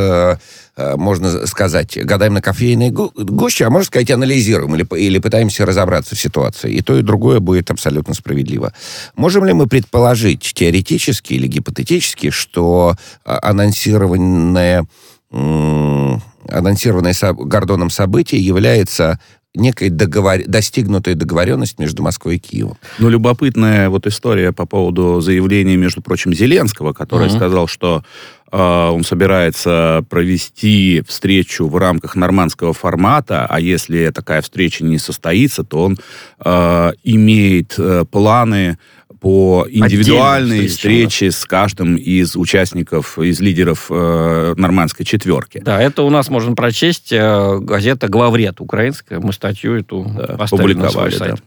можно 0.77 1.47
сказать, 1.47 1.99
гадаем 2.05 2.35
на 2.35 2.43
кофейной 2.43 2.91
гу- 2.91 3.13
гуще, 3.15 3.65
а 3.67 3.71
можно 3.71 3.87
сказать, 3.87 4.11
анализируем 4.11 4.75
или, 4.75 4.87
или 4.97 5.19
пытаемся 5.19 5.67
разобраться 5.67 6.15
в 6.15 6.21
ситуации. 6.21 6.73
И 6.73 6.83
то, 6.83 6.97
и 6.97 7.03
другое 7.03 7.41
будет 7.41 7.71
абсолютно 7.71 8.15
справедливо. 8.15 8.73
Можем 9.17 9.45
ли 9.45 9.53
мы 9.53 9.67
предположить 9.67 10.53
теоретически 10.55 11.35
или 11.35 11.47
гипотетически, 11.47 12.31
что 12.31 12.95
а, 13.25 13.39
анонсированное, 13.43 14.87
анонсированное 15.33 17.15
Гордоном 17.33 17.91
событие 17.91 18.45
является 18.45 19.21
некой 19.55 19.91
договор... 19.91 20.39
достигнутой 20.47 21.15
договоренность 21.15 21.79
между 21.79 22.03
Москвой 22.03 22.37
и 22.37 22.39
Киевом? 22.39 22.77
Ну, 22.99 23.09
любопытная 23.09 23.89
вот 23.89 24.07
история 24.07 24.53
по 24.53 24.67
поводу 24.67 25.21
заявления, 25.21 25.77
между 25.77 26.03
прочим, 26.03 26.33
Зеленского, 26.33 26.93
который 26.93 27.29
Мгм. 27.29 27.37
сказал, 27.37 27.67
что 27.67 28.05
э, 28.53 28.57
он 28.59 29.03
собирается 29.03 30.05
провести 30.09 31.03
встречу 31.07 31.67
в 31.67 31.77
рамках 31.77 32.15
нормандского 32.15 32.73
формата, 32.73 33.47
а 33.49 33.61
если 33.61 34.11
такая 34.11 34.41
встреча 34.43 34.85
не 34.85 34.99
состоится, 34.99 35.65
то 35.65 35.85
он 35.85 35.99
э, 36.45 36.93
имеет 37.03 37.75
э, 37.79 38.05
планы 38.11 38.79
по 39.21 39.67
индивидуальной 39.71 40.67
встрече 40.67 41.31
с 41.31 41.45
каждым 41.45 41.97
из 41.97 42.37
участников, 42.37 43.19
из 43.19 43.41
лидеров 43.41 43.87
э, 43.91 44.55
нормандской 44.57 45.05
четверки. 45.05 45.61
Да, 45.63 45.81
это 45.81 46.03
у 46.03 46.11
нас 46.11 46.31
можно 46.31 46.55
прочесть 46.55 47.13
э, 47.13 47.59
газета 47.61 48.09
«Главред» 48.09 48.61
украинская. 48.61 49.21
Мы 49.21 49.33
статью 49.33 49.77
эту 49.79 50.11
Да, 50.17 50.37
поставили 50.39 50.75
на 50.75 50.89
свой 50.89 51.13
сайт. 51.13 51.37
да. 51.37 51.43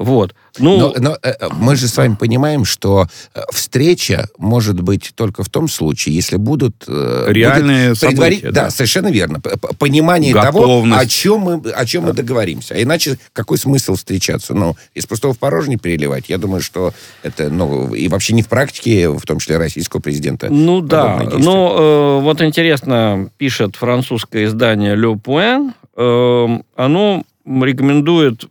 Вот. 0.00 0.34
Ну, 0.58 0.78
Но, 0.78 0.94
но, 0.98 1.18
э, 1.22 1.34
э, 1.38 1.48
мы 1.52 1.76
же 1.76 1.86
с 1.86 1.94
вами 1.94 2.14
понимаем, 2.14 2.64
что 2.64 3.06
э, 3.34 3.40
встреча 3.52 4.28
может 4.38 4.80
быть 4.80 5.12
только 5.14 5.44
в 5.44 5.50
том 5.50 5.68
случае, 5.68 6.14
если 6.14 6.36
будут 6.36 6.84
э, 6.88 7.26
Реальные 7.28 7.90
будет 7.90 7.98
события, 7.98 8.50
да. 8.50 8.64
да. 8.64 8.70
совершенно 8.70 9.08
верно. 9.08 9.40
Понимание 9.78 10.32
того, 10.32 10.60
Готовность. 10.60 11.02
о 11.02 11.06
чем 11.06 11.40
мы, 11.40 11.70
о 11.70 11.84
чем 11.84 12.04
мы 12.04 12.14
договоримся. 12.14 12.74
А 12.74 12.82
иначе 12.82 13.18
какой 13.34 13.58
смысл 13.58 13.94
встречаться? 13.94 14.54
Ну, 14.54 14.74
из 14.94 15.04
пустого 15.04 15.34
в 15.34 15.38
порожнее 15.38 15.78
переливать. 15.78 16.30
Я 16.30 16.38
думаю, 16.38 16.62
что 16.62 16.94
это, 17.22 17.50
ну, 17.50 17.92
и 17.92 18.08
вообще 18.08 18.32
не 18.32 18.42
в 18.42 18.48
практике, 18.48 19.10
в 19.10 19.20
том 19.26 19.38
числе 19.38 19.58
российского 19.58 20.00
президента. 20.00 20.48
Ну 20.48 20.80
да, 20.80 21.28
но 21.30 21.76
э, 22.18 22.22
вот 22.22 22.40
интересно, 22.40 23.28
пишет 23.36 23.76
французское 23.76 24.46
издание 24.46 24.96
Le 24.96 25.20
Point, 25.20 25.72
э, 25.94 26.62
оно 26.74 27.22
рекомендует 27.44 28.46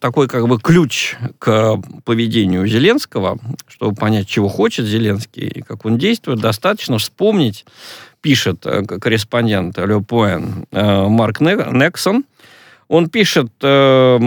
такой 0.00 0.28
как 0.28 0.46
бы 0.46 0.58
ключ 0.60 1.16
к 1.38 1.80
поведению 2.04 2.66
Зеленского, 2.66 3.38
чтобы 3.66 3.94
понять, 3.94 4.28
чего 4.28 4.48
хочет 4.48 4.86
Зеленский 4.86 5.46
и 5.46 5.62
как 5.62 5.84
он 5.84 5.98
действует, 5.98 6.40
достаточно 6.40 6.98
вспомнить, 6.98 7.64
пишет 8.20 8.66
э, 8.66 8.82
корреспондент 8.84 9.78
Le 9.78 10.04
Point 10.04 10.66
э, 10.72 11.08
Марк 11.08 11.40
Не- 11.40 11.72
Нексон, 11.72 12.24
он 12.88 13.10
пишет, 13.10 13.52
э, 13.62 14.18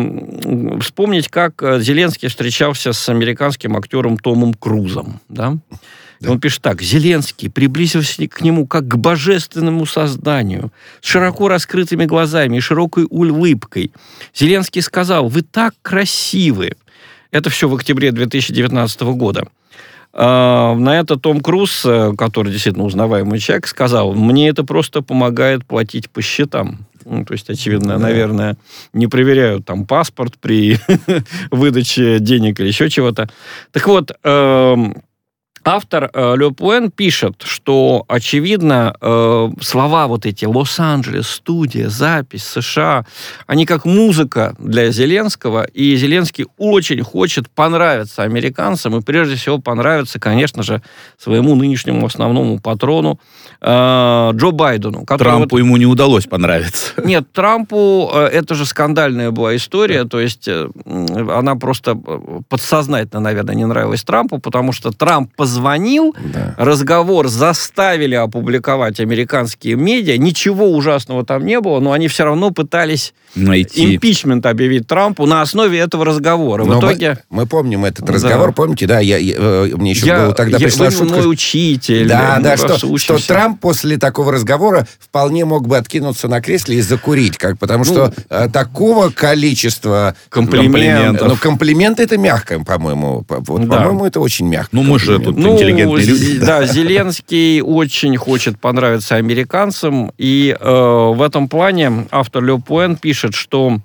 вспомнить, 0.81 1.27
как 1.29 1.61
э, 1.63 1.79
Зеленский 1.81 2.29
встречался 2.29 2.93
с 2.93 3.09
американским 3.09 3.75
актером 3.75 4.17
Томом 4.17 4.53
Крузом, 4.53 5.19
да? 5.29 5.57
И 6.21 6.27
Он 6.27 6.39
пишет 6.39 6.61
так. 6.61 6.81
Зеленский 6.81 7.49
приблизился 7.49 8.27
к 8.27 8.41
нему 8.41 8.67
как 8.67 8.87
к 8.87 8.95
божественному 8.95 9.85
созданию, 9.87 10.71
с 11.01 11.07
широко 11.07 11.47
раскрытыми 11.47 12.05
глазами 12.05 12.57
и 12.57 12.59
широкой 12.59 13.07
улыбкой. 13.09 13.91
Зеленский 14.33 14.83
сказал, 14.83 15.29
вы 15.29 15.41
так 15.41 15.73
красивы. 15.81 16.73
Это 17.31 17.49
все 17.49 17.67
в 17.67 17.73
октябре 17.73 18.11
2019 18.11 19.01
года. 19.01 19.47
А, 20.13 20.75
На 20.75 20.99
это 20.99 21.17
Том 21.17 21.39
Круз, 21.39 21.83
э, 21.85 22.13
который 22.17 22.51
действительно 22.51 22.85
узнаваемый 22.85 23.39
человек, 23.39 23.65
сказал, 23.65 24.13
мне 24.13 24.49
это 24.49 24.63
просто 24.63 25.01
помогает 25.01 25.65
платить 25.65 26.09
по 26.09 26.21
счетам. 26.21 26.85
Ну, 27.03 27.25
то 27.25 27.33
есть, 27.33 27.49
очевидно, 27.49 27.97
наверное, 27.97 28.57
не 28.93 29.07
проверяют 29.07 29.65
там 29.65 29.85
паспорт 29.87 30.35
при 30.39 30.77
выдаче 31.51 32.19
денег 32.19 32.59
или 32.59 32.67
еще 32.67 32.89
чего-то. 32.91 33.27
Так 33.71 33.87
вот, 33.87 34.11
эм, 34.23 35.01
Автор 35.63 36.09
э, 36.11 36.35
Ле 36.37 36.51
Пуэн 36.51 36.89
пишет, 36.89 37.43
что, 37.45 38.03
очевидно, 38.07 38.95
э, 38.99 39.49
слова 39.61 40.07
вот 40.07 40.25
эти 40.25 40.45
«Лос-Анджелес», 40.45 41.27
«студия», 41.29 41.87
«запись», 41.87 42.43
«США», 42.43 43.05
они 43.45 43.67
как 43.67 43.85
музыка 43.85 44.55
для 44.57 44.91
Зеленского, 44.91 45.65
и 45.65 45.95
Зеленский 45.95 46.47
очень 46.57 47.03
хочет 47.03 47.47
понравиться 47.49 48.23
американцам, 48.23 48.97
и 48.97 49.01
прежде 49.01 49.35
всего 49.35 49.59
понравиться, 49.59 50.19
конечно 50.19 50.63
же, 50.63 50.81
своему 51.19 51.53
нынешнему 51.53 52.07
основному 52.07 52.59
патрону 52.59 53.19
э, 53.61 54.31
Джо 54.33 54.51
Байдену. 54.51 55.05
Трампу 55.05 55.57
ему 55.57 55.77
не 55.77 55.85
удалось 55.85 56.25
понравиться. 56.25 56.93
нет, 57.03 57.31
Трампу 57.33 58.09
э, 58.11 58.25
это 58.33 58.55
же 58.55 58.65
скандальная 58.65 59.29
была 59.29 59.55
история, 59.55 60.05
то 60.05 60.19
есть 60.19 60.47
э, 60.47 60.67
она 60.85 61.55
просто 61.55 61.91
э, 61.91 62.39
подсознательно, 62.49 63.21
наверное, 63.21 63.53
не 63.53 63.65
нравилась 63.65 64.03
Трампу, 64.03 64.39
потому 64.39 64.71
что 64.71 64.91
Трамп 64.91 65.31
позвонил, 65.51 66.15
Да. 66.33 66.55
разговор 66.57 67.27
заставили 67.27 68.15
опубликовать 68.15 68.99
американские 69.01 69.75
медиа, 69.75 70.17
ничего 70.17 70.69
ужасного 70.71 71.25
там 71.25 71.45
не 71.45 71.59
было, 71.59 71.79
но 71.81 71.91
они 71.91 72.07
все 72.07 72.23
равно 72.23 72.51
пытались 72.51 73.13
Найти. 73.35 73.95
импичмент 73.95 74.45
объявить 74.45 74.87
Трампу 74.87 75.25
на 75.25 75.41
основе 75.41 75.77
этого 75.79 76.05
разговора. 76.05 76.63
В 76.63 76.67
Но 76.67 76.75
мы- 76.75 76.79
итоге... 76.79 77.17
мы, 77.29 77.45
помним 77.47 77.83
этот 77.85 78.05
Да. 78.05 78.13
разговор, 78.13 78.53
помните, 78.53 78.87
да, 78.87 78.99
я, 78.99 79.17
я, 79.17 79.35
э, 79.37 79.69
мне 79.75 79.91
еще 79.91 80.05
Я, 80.05 80.19
было 80.25 80.33
тогда 80.33 80.57
я- 80.57 80.67
пришла 80.67 80.85
вы 80.85 80.91
шутка, 80.91 81.15
мой 81.17 81.29
учитель. 81.31 82.07
Да, 82.07 82.35
мы 82.37 82.43
да, 82.43 82.49
вас 82.55 82.77
что, 82.79 82.97
что. 82.97 83.27
Трамп 83.27 83.59
после 83.59 83.97
такого 83.97 84.31
разговора 84.31 84.87
вполне 84.99 85.43
мог 85.45 85.67
бы 85.67 85.77
откинуться 85.77 86.27
на 86.29 86.41
кресле 86.41 86.77
и 86.77 86.81
закурить, 86.81 87.37
как, 87.37 87.57
потому 87.59 87.83
что 87.83 88.13
э, 88.29 88.47
такого 88.51 89.09
количества 89.09 90.15
Комплиментов. 90.29 91.27
Ну, 91.27 91.35
комплименты 91.35 92.03
это 92.03 92.17
мягко, 92.17 92.63
по-моему. 92.63 93.23
По- 93.23 93.41
Вот, 93.41 93.67
Да. 93.67 93.77
По-моему, 93.77 94.05
это 94.05 94.19
очень 94.19 94.47
мягко. 94.47 94.69
Ну, 94.71 94.83
мы 94.83 94.99
же 94.99 95.15
комплимент. 95.15 95.37
Тут 95.41 95.53
интеллигентные 95.53 96.05
люди. 96.05 96.39
Да, 96.39 96.65
Зеленский 96.65 97.61
очень 97.61 98.17
хочет 98.17 98.59
понравиться 98.59 99.15
американцам, 99.15 100.11
и 100.17 100.55
э, 100.59 100.65
в 100.65 101.21
этом 101.21 101.47
плане 101.49 102.07
автор 102.11 102.43
Ле 102.43 102.57
Пуэн 102.57 102.95
пишет, 102.95 103.35
что 103.35 103.77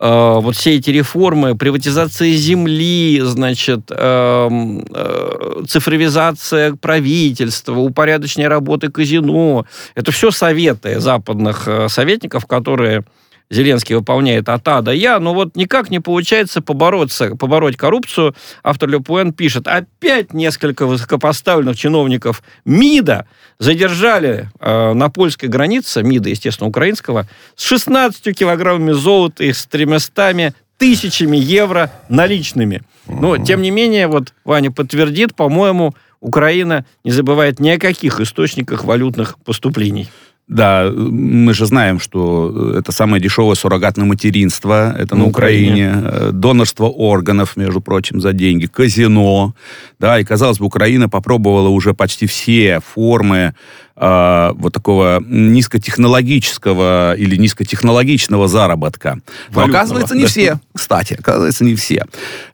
э, 0.00 0.38
вот 0.40 0.56
все 0.56 0.76
эти 0.76 0.90
реформы, 0.90 1.56
приватизация 1.56 2.32
земли, 2.32 3.20
значит, 3.22 3.90
эм, 3.90 4.84
э, 4.92 5.62
цифровизация 5.68 6.74
правительства, 6.74 7.78
упорядочение 7.78 8.48
работы 8.48 8.90
казино, 8.90 9.66
это 9.94 10.12
все 10.12 10.30
советы 10.30 11.00
западных 11.00 11.68
э, 11.68 11.88
советников, 11.88 12.46
которые 12.46 13.04
Зеленский 13.50 13.94
выполняет 13.94 14.48
от 14.48 14.66
А 14.68 14.80
до 14.80 14.92
Я, 14.92 15.20
но 15.20 15.34
вот 15.34 15.54
никак 15.56 15.90
не 15.90 16.00
получается 16.00 16.60
побороться, 16.60 17.36
побороть 17.36 17.76
коррупцию. 17.76 18.34
Автор 18.62 18.88
Люпуэн 18.88 19.32
пишет, 19.32 19.68
опять 19.68 20.32
несколько 20.32 20.86
высокопоставленных 20.86 21.76
чиновников 21.76 22.42
МИДа 22.64 23.26
задержали 23.58 24.50
э, 24.60 24.92
на 24.94 25.08
польской 25.10 25.48
границе, 25.48 26.02
МИДа, 26.02 26.30
естественно, 26.30 26.68
украинского, 26.68 27.28
с 27.54 27.64
16 27.64 28.36
килограммами 28.36 28.92
золота 28.92 29.44
и 29.44 29.52
с 29.52 29.66
300 29.66 30.54
тысячами 30.78 31.36
евро 31.36 31.92
наличными. 32.08 32.82
Но, 33.06 33.38
тем 33.38 33.62
не 33.62 33.70
менее, 33.70 34.06
вот 34.06 34.32
Ваня 34.44 34.70
подтвердит, 34.70 35.34
по-моему, 35.34 35.94
Украина 36.20 36.86
не 37.04 37.10
забывает 37.10 37.60
ни 37.60 37.68
о 37.68 37.78
каких 37.78 38.18
источниках 38.18 38.84
валютных 38.84 39.38
поступлений. 39.44 40.08
Да, 40.46 40.92
мы 40.94 41.54
же 41.54 41.64
знаем, 41.64 41.98
что 41.98 42.74
это 42.78 42.92
самое 42.92 43.22
дешевое 43.22 43.54
суррогатное 43.54 44.04
материнство, 44.04 44.94
это 44.94 45.14
на, 45.14 45.22
На 45.22 45.28
Украине. 45.28 45.90
Э, 45.94 46.30
донорство 46.32 46.84
органов, 46.84 47.56
между 47.56 47.80
прочим, 47.80 48.20
за 48.20 48.34
деньги, 48.34 48.66
казино, 48.66 49.54
да, 49.98 50.20
и, 50.20 50.24
казалось 50.24 50.58
бы, 50.58 50.66
Украина 50.66 51.08
попробовала 51.08 51.68
уже 51.68 51.94
почти 51.94 52.26
все 52.26 52.80
формы 52.80 53.54
э, 53.96 54.50
вот 54.54 54.74
такого 54.74 55.22
низкотехнологического 55.26 57.14
или 57.16 57.36
низкотехнологичного 57.36 58.46
заработка. 58.46 59.14
Но, 59.14 59.60
Валютного, 59.60 59.78
оказывается, 59.78 60.14
не 60.14 60.26
все, 60.26 60.60
кстати, 60.74 61.14
оказывается, 61.14 61.64
не 61.64 61.74
все. 61.74 62.04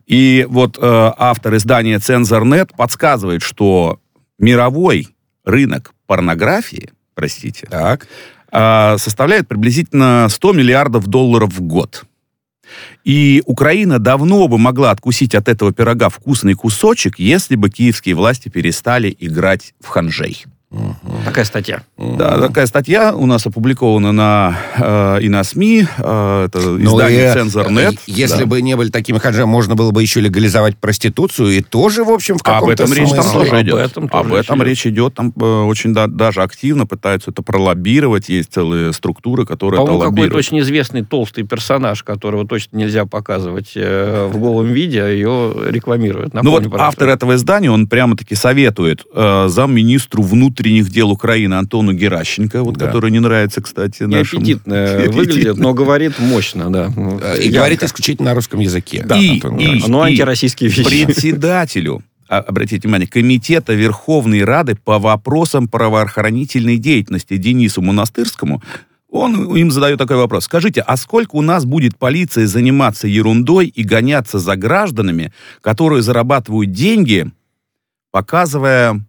И 0.06 0.46
вот 0.48 0.78
э, 0.80 1.12
автор 1.18 1.56
издания 1.56 1.98
«Цензорнет» 1.98 2.72
подсказывает, 2.76 3.42
что 3.42 3.98
мировой 4.38 5.08
рынок 5.44 5.92
порнографии, 6.06 6.90
простите, 7.20 7.66
Так. 7.66 8.06
а, 8.50 8.96
составляет 8.98 9.46
приблизительно 9.46 10.26
100 10.30 10.52
миллиардов 10.52 11.06
долларов 11.06 11.52
в 11.52 11.60
год. 11.60 12.04
И 13.04 13.42
Украина 13.46 13.98
давно 13.98 14.48
бы 14.48 14.56
могла 14.56 14.90
откусить 14.90 15.34
от 15.34 15.48
этого 15.48 15.72
пирога 15.72 16.08
вкусный 16.08 16.54
кусочек, 16.54 17.18
если 17.18 17.56
бы 17.56 17.68
киевские 17.68 18.14
власти 18.14 18.48
перестали 18.48 19.14
играть 19.20 19.74
в 19.80 19.88
ханжей. 19.88 20.44
Такая 21.24 21.44
статья. 21.44 21.82
Да, 21.98 22.38
такая 22.38 22.64
статья 22.66 23.12
у 23.12 23.26
нас 23.26 23.44
опубликована 23.44 24.12
на, 24.12 24.56
э, 24.78 25.18
и 25.22 25.28
на 25.28 25.42
СМИ, 25.42 25.84
э, 25.98 26.44
это 26.46 26.60
Ну, 26.60 26.84
издание 26.84 27.30
и, 27.30 27.32
«Цензорнет». 27.34 27.94
э, 27.94 27.96
Если 28.06 28.40
Да. 28.40 28.46
бы 28.46 28.62
не 28.62 28.76
были 28.76 28.90
такими 28.90 29.18
хаджами, 29.18 29.46
можно 29.46 29.74
было 29.74 29.90
бы 29.90 30.00
еще 30.00 30.20
легализовать 30.20 30.76
проституцию, 30.76 31.48
и 31.58 31.60
тоже, 31.60 32.04
в 32.04 32.10
общем, 32.10 32.36
в 32.38 32.42
Об 32.42 32.44
каком-то 32.54 32.84
этом 32.84 32.92
речь 32.92 33.08
там 33.10 33.22
смысле. 33.24 33.38
тоже 33.40 33.56
Об 33.56 33.62
идет. 33.62 33.78
этом 33.78 34.04
Об 34.04 34.10
тоже 34.28 34.34
этом 34.36 34.62
речь 34.62 34.70
речь 34.70 34.86
идет. 34.86 35.14
Там 35.14 35.32
э, 35.40 35.44
очень 35.44 35.92
да- 35.92 36.06
даже 36.06 36.42
активно 36.42 36.86
пытаются 36.86 37.32
это 37.32 37.42
пролоббировать. 37.42 38.28
Есть 38.28 38.52
целые 38.54 38.92
структуры, 38.92 39.44
которые 39.46 39.78
это 39.80 39.86
По-моему, 39.86 40.00
какой-то 40.02 40.20
лоббируют. 40.22 40.46
очень 40.46 40.60
известный 40.60 41.04
толстый 41.04 41.42
персонаж, 41.42 42.04
которого 42.04 42.46
точно 42.46 42.76
нельзя 42.76 43.06
показывать 43.06 43.72
э, 43.74 44.28
в 44.32 44.38
голом 44.38 44.68
виде, 44.72 45.02
а 45.02 45.08
ее 45.08 45.52
рекламируют. 45.68 46.32
Ну 46.32 46.42
Напомню, 46.42 46.68
вот 46.68 46.72
пожалуйста. 46.72 46.86
автор 46.86 47.08
этого 47.08 47.34
издания, 47.34 47.72
он 47.72 47.88
прямо-таки 47.88 48.36
советует 48.36 49.04
э, 49.12 49.46
замминистру 49.48 50.22
внутренних 50.60 50.90
дел 50.90 51.10
Украины 51.10 51.54
Антону 51.54 51.92
Геращенко, 51.92 52.62
вот, 52.62 52.76
Да. 52.76 52.86
который 52.86 53.10
не 53.10 53.18
нравится, 53.20 53.62
кстати, 53.62 54.02
нашим... 54.02 54.42
Неаппетитно 54.42 55.04
выглядит, 55.12 55.56
но 55.56 55.72
говорит 55.72 56.18
мощно, 56.18 56.70
да. 56.70 56.92
Э, 56.94 57.38
И 57.38 57.44
Ярко. 57.46 57.56
говорит 57.58 57.82
исключительно 57.82 58.30
на 58.30 58.34
русском 58.34 58.60
языке. 58.60 59.02
Да, 59.06 59.16
и- 59.16 59.30
Антон 59.34 59.56
и- 59.56 59.64
Иванович. 59.64 59.86
Ну, 59.86 60.04
и 60.04 60.10
антироссийские 60.10 60.68
вещи. 60.70 60.84
председателю, 60.84 62.02
а, 62.28 62.38
обратите 62.40 62.82
внимание, 62.86 63.08
Комитета 63.08 63.72
Верховной 63.72 64.44
Рады 64.44 64.74
по 64.76 64.98
вопросам 64.98 65.66
правоохранительной 65.66 66.76
деятельности 66.76 67.36
Денису 67.38 67.80
Монастырскому, 67.80 68.62
он 69.10 69.56
им 69.56 69.70
задает 69.70 69.98
такой 69.98 70.16
вопрос. 70.18 70.44
Скажите, 70.44 70.82
а 70.82 70.96
сколько 70.98 71.36
у 71.36 71.42
нас 71.42 71.64
будет 71.64 71.96
полиция 71.98 72.46
заниматься 72.46 73.08
ерундой 73.08 73.66
и 73.66 73.82
гоняться 73.82 74.38
за 74.38 74.56
гражданами, 74.56 75.32
которые 75.62 76.02
зарабатывают 76.02 76.70
деньги, 76.70 77.26
показывая 78.12 79.00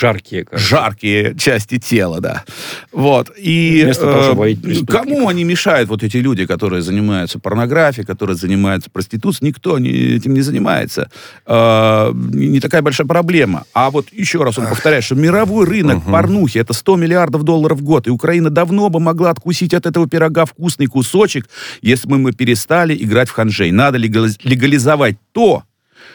Жаркие. 0.00 0.44
кажется. 0.44 0.68
жаркие 0.68 1.34
части 1.36 1.78
тела, 1.78 2.20
да. 2.20 2.44
Вот. 2.92 3.30
И 3.36 3.82
Вместо 3.84 4.04
того, 4.06 4.44
э, 4.46 4.54
чтобы 4.74 4.86
кому 4.86 5.28
они 5.28 5.44
мешают, 5.44 5.88
вот 5.88 6.02
эти 6.02 6.16
люди, 6.16 6.46
которые 6.46 6.82
занимаются 6.82 7.38
порнографией, 7.38 8.06
которые 8.06 8.36
занимаются 8.36 8.90
проституцией, 8.90 9.48
никто 9.48 9.78
не- 9.78 9.90
этим 10.16 10.34
не 10.34 10.40
занимается. 10.40 11.10
Э, 11.46 12.10
не 12.14 12.60
такая 12.60 12.82
большая 12.82 13.06
проблема. 13.06 13.64
А 13.74 13.90
вот 13.90 14.06
еще 14.12 14.42
раз 14.42 14.58
он 14.58 14.66
повторяет, 14.66 15.04
что 15.04 15.14
мировой 15.14 15.66
рынок 15.66 16.04
порнухи 16.04 16.58
это 16.58 16.72
100 16.72 16.96
миллиардов 16.96 17.42
долларов 17.42 17.78
в 17.78 17.82
год, 17.82 18.06
и 18.06 18.10
Украина 18.10 18.50
давно 18.50 18.88
бы 18.88 18.98
могла 19.00 19.30
откусить 19.30 19.74
от 19.74 19.86
этого 19.86 20.08
пирога 20.08 20.46
вкусный 20.46 20.86
кусочек, 20.86 21.48
если 21.82 22.08
бы 22.08 22.18
мы 22.18 22.32
перестали 22.32 22.96
играть 22.96 23.28
в 23.28 23.32
ханжей. 23.32 23.70
Надо 23.72 23.98
легализ- 23.98 24.38
легализовать 24.42 25.16
то, 25.32 25.64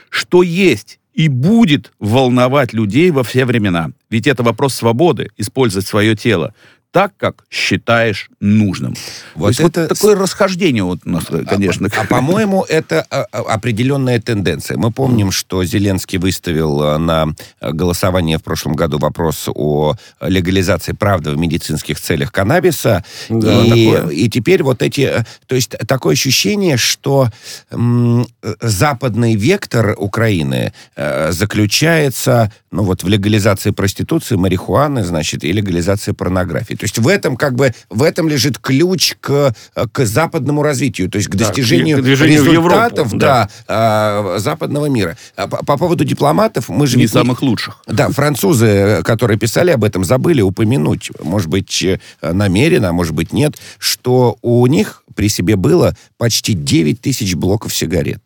что 0.10 0.42
есть 0.44 1.00
и 1.18 1.30
будет 1.30 1.92
волновать 2.00 2.74
людей 2.74 3.10
во 3.10 3.24
все 3.24 3.46
времена. 3.46 3.90
Ведь 4.12 4.28
это 4.28 4.44
вопрос 4.44 4.76
свободы, 4.76 5.32
использовать 5.36 5.88
свое 5.88 6.16
тело 6.16 6.54
так, 6.98 7.14
как 7.16 7.44
считаешь 7.52 8.28
нужным. 8.40 8.96
Вот 9.36 9.44
То 9.44 9.50
есть 9.50 9.60
вот 9.60 9.78
это 9.78 9.94
такое 9.94 10.16
расхождение 10.16 10.84
вот 10.84 11.02
у 11.06 11.10
нас, 11.12 11.26
конечно. 11.48 11.90
А, 11.96 12.06
по-моему, 12.06 12.66
это 12.68 13.06
а, 13.12 13.28
а, 13.32 13.42
определенная 13.54 14.20
тенденция. 14.20 14.78
Мы 14.78 14.90
помним, 14.90 15.30
что 15.30 15.64
Зеленский 15.64 16.18
выставил 16.18 16.82
а, 16.82 16.98
на 16.98 17.36
а, 17.60 17.72
голосование 17.72 18.40
в 18.40 18.44
прошлом 18.44 18.74
году 18.74 18.98
вопрос 18.98 19.48
о 19.48 19.94
легализации, 20.22 20.94
правда, 20.94 21.30
в 21.30 21.38
медицинских 21.38 22.00
целях 22.00 22.32
каннабиса. 22.32 23.04
Да, 23.30 23.64
и, 23.64 23.92
такое. 23.92 24.10
и 24.10 24.28
теперь 24.28 24.64
вот 24.64 24.82
эти... 24.82 25.02
э, 25.02 25.24
То 25.46 25.54
есть 25.54 25.78
такое 25.88 26.14
ощущение, 26.14 26.78
что 26.78 27.30
э, 27.70 28.24
западный 28.60 29.36
вектор 29.36 29.94
Украины 30.00 30.74
э, 30.96 31.32
заключается 31.32 32.52
ну, 32.72 32.84
вот, 32.84 33.04
в 33.04 33.08
легализации 33.08 33.72
проституции, 33.72 34.36
марихуаны, 34.36 35.04
значит, 35.04 35.44
и 35.44 35.52
легализации 35.52 36.12
порнографии. 36.12 36.74
То 36.74 36.87
есть 36.88 36.98
в 36.98 37.08
этом 37.08 37.38
как 37.38 37.56
бы 37.56 37.74
в 37.90 38.04
этом 38.04 38.28
лежит 38.28 38.58
ключ 38.58 39.16
к, 39.20 39.54
к 39.92 40.06
западному 40.06 40.64
развитию, 40.64 41.10
то 41.10 41.18
есть 41.18 41.30
к 41.30 41.36
Да, 41.36 41.46
достижению 41.46 42.00
к 42.00 42.02
движению 42.02 42.44
в 42.44 42.52
Европу, 42.52 42.80
результатов 42.80 43.12
да. 43.14 43.18
да, 43.18 43.50
а, 43.68 44.40
западного 44.40 44.88
мира. 44.88 45.18
А 45.36 45.48
По, 45.48 45.64
по 45.64 45.78
поводу 45.78 46.04
дипломатов, 46.04 46.70
мы 46.70 46.88
же 46.88 46.98
Не 46.98 47.04
ведь 47.04 47.12
самых 47.12 47.42
лучших. 47.42 47.82
да, 47.88 48.10
французы, 48.10 49.02
которые 49.04 49.38
писали 49.38 49.72
об 49.72 49.84
этом, 49.84 50.04
забыли 50.04 50.42
упомянуть, 50.42 51.12
может 51.22 51.50
быть, 51.50 51.86
намеренно, 52.22 52.90
а 52.90 52.94
может 52.94 53.14
быть, 53.14 53.34
нет, 53.34 53.58
что 53.78 54.38
у 54.42 54.66
них 54.68 55.04
при 55.16 55.30
себе 55.30 55.56
было 55.56 55.96
почти 56.18 56.54
9 56.54 57.02
тысяч 57.02 57.36
блоков 57.36 57.74
сигарет. 57.74 58.22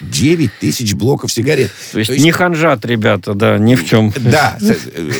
9 0.00 0.50
тысяч 0.60 0.94
блоков 0.94 1.32
сигарет. 1.32 1.70
То 1.92 1.98
есть, 1.98 2.10
не 2.18 2.32
ханжат, 2.32 2.84
ребята, 2.84 3.34
да, 3.34 3.58
ни 3.58 3.74
в 3.74 3.84
чем. 3.86 4.12
Да, 4.16 4.58
э, 4.60 5.10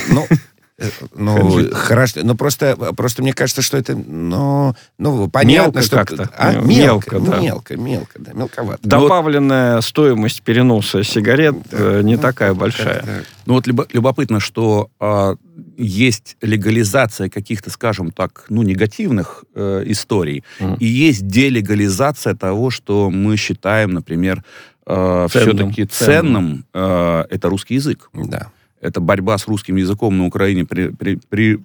ну, 1.14 1.60
э, 1.60 1.62
ну, 1.64 1.74
хорошо, 1.74 2.20
ну, 2.22 2.34
просто, 2.34 2.76
просто 2.96 3.22
мне 3.22 3.32
кажется, 3.32 3.62
что 3.62 3.76
это, 3.76 3.94
ну, 3.94 4.74
ну 4.98 5.28
понятно, 5.28 5.78
Мелко 5.78 5.82
что... 5.82 5.96
как-то. 5.96 6.30
А, 6.36 6.52
Мелко, 6.54 7.16
мелко, 7.18 7.20
да. 7.20 7.40
мелко, 7.40 7.76
мелко, 7.76 8.18
да, 8.18 8.32
мелковато. 8.32 8.80
Добавленная 8.82 9.80
стоимость 9.80 10.42
переноса 10.42 11.04
сигарет 11.04 11.56
э, 11.70 12.00
не 12.02 12.16
такая 12.16 12.54
большая. 12.54 13.24
Ну 13.46 13.54
вот 13.54 13.66
любо- 13.66 13.88
любопытно, 13.92 14.40
что 14.40 14.88
а, 15.00 15.34
есть 15.76 16.36
легализация 16.40 17.28
каких-то, 17.28 17.70
скажем 17.70 18.10
так, 18.10 18.46
ну, 18.48 18.62
негативных 18.62 19.44
э, 19.54 19.82
историй, 19.86 20.42
Мгм. 20.60 20.74
и 20.74 20.86
есть 20.86 21.26
делегализация 21.26 22.34
того, 22.34 22.70
что 22.70 23.10
мы 23.10 23.36
считаем, 23.36 23.90
например, 23.92 24.42
э, 24.86 25.26
Ценным. 25.30 25.70
все-таки 25.70 25.84
Ценным. 25.86 25.94
ценным, 25.94 26.64
э, 26.74 27.24
это 27.30 27.48
русский 27.48 27.74
язык. 27.74 28.08
Да. 28.12 28.48
Эта 28.82 29.00
борьба 29.00 29.38
с 29.38 29.46
русским 29.48 29.76
языком 29.76 30.18
на 30.18 30.26
Украине 30.26 30.64
при- 30.64 30.88
при- 30.88 31.16
при- 31.16 31.58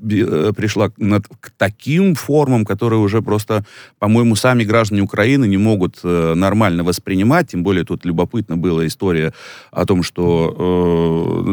э, 0.50 0.54
пришла 0.56 0.92
над- 0.98 1.28
к 1.40 1.52
таким 1.58 2.16
формам, 2.16 2.64
которые 2.64 3.00
уже 3.00 3.22
просто, 3.22 3.66
по-моему, 4.00 4.36
сами 4.36 4.64
граждане 4.64 5.02
Украины 5.02 5.48
не 5.48 5.58
могут 5.58 6.00
э, 6.04 6.34
нормально 6.36 6.84
воспринимать. 6.84 7.48
Тем 7.48 7.64
более 7.64 7.84
тут 7.84 8.06
любопытно 8.06 8.56
была 8.56 8.86
история 8.86 9.34
о 9.72 9.86
том, 9.86 10.04
что 10.04 10.56
э, 10.58 11.52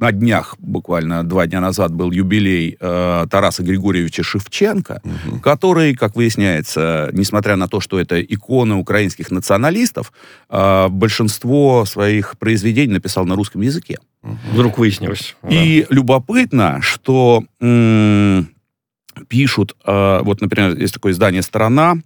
на 0.00 0.12
днях, 0.12 0.56
буквально 0.58 1.24
два 1.24 1.46
дня 1.46 1.60
назад, 1.60 1.92
был 1.92 2.10
юбилей 2.10 2.76
э, 2.80 3.26
Тараса 3.30 3.62
Григорьевича 3.62 4.22
Шевченко, 4.22 5.02
который, 5.42 5.94
как 5.94 6.16
выясняется, 6.16 7.10
несмотря 7.12 7.56
на 7.56 7.68
то, 7.68 7.80
что 7.80 7.98
это 8.00 8.20
икона 8.22 8.78
украинских 8.78 9.30
националистов, 9.30 10.12
э, 10.48 10.88
большинство 10.88 11.84
своих 11.84 12.38
произведений 12.38 12.94
написал 12.94 13.26
на 13.26 13.34
русском 13.36 13.60
языке. 13.60 13.98
Вдруг 14.52 14.78
выяснилось. 14.78 15.36
да. 15.42 15.48
И 15.50 15.86
любопытно, 15.90 16.80
что 16.82 17.44
м, 17.60 18.48
пишут, 19.28 19.76
э, 19.84 20.20
вот, 20.22 20.40
например, 20.40 20.76
есть 20.76 20.94
такое 20.94 21.12
издание 21.12 21.42
«Страна», 21.42 21.96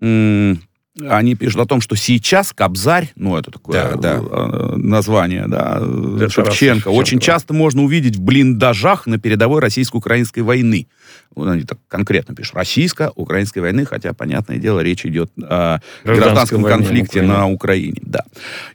м, 0.00 0.60
они 1.08 1.36
пишут 1.36 1.60
о 1.60 1.64
том, 1.66 1.80
что 1.80 1.94
сейчас 1.94 2.52
Кобзарь, 2.52 3.12
ну, 3.14 3.36
это 3.36 3.52
такое 3.52 3.92
Да, 3.92 3.96
да. 3.96 4.20
э, 4.20 4.72
название, 4.76 5.44
да, 5.46 5.76
Это 5.76 6.28
Шевченко, 6.28 6.50
Шевченко, 6.50 6.88
очень 6.88 7.18
да. 7.18 7.24
часто 7.24 7.54
можно 7.54 7.82
увидеть 7.82 8.16
в 8.16 8.20
блиндажах 8.20 9.06
на 9.06 9.18
передовой 9.18 9.60
российско-украинской 9.60 10.40
войны. 10.40 10.88
Вот 11.36 11.46
они 11.48 11.62
так 11.62 11.78
конкретно 11.86 12.34
пишут. 12.34 12.56
Российско-украинской 12.56 13.60
войны, 13.60 13.84
хотя, 13.84 14.12
понятное 14.12 14.56
дело, 14.58 14.80
речь 14.80 15.06
идет 15.06 15.30
о 15.40 15.78
гражданском 16.02 16.64
конфликте 16.64 17.22
на 17.22 17.48
Украине. 17.48 18.00
Да. 18.02 18.24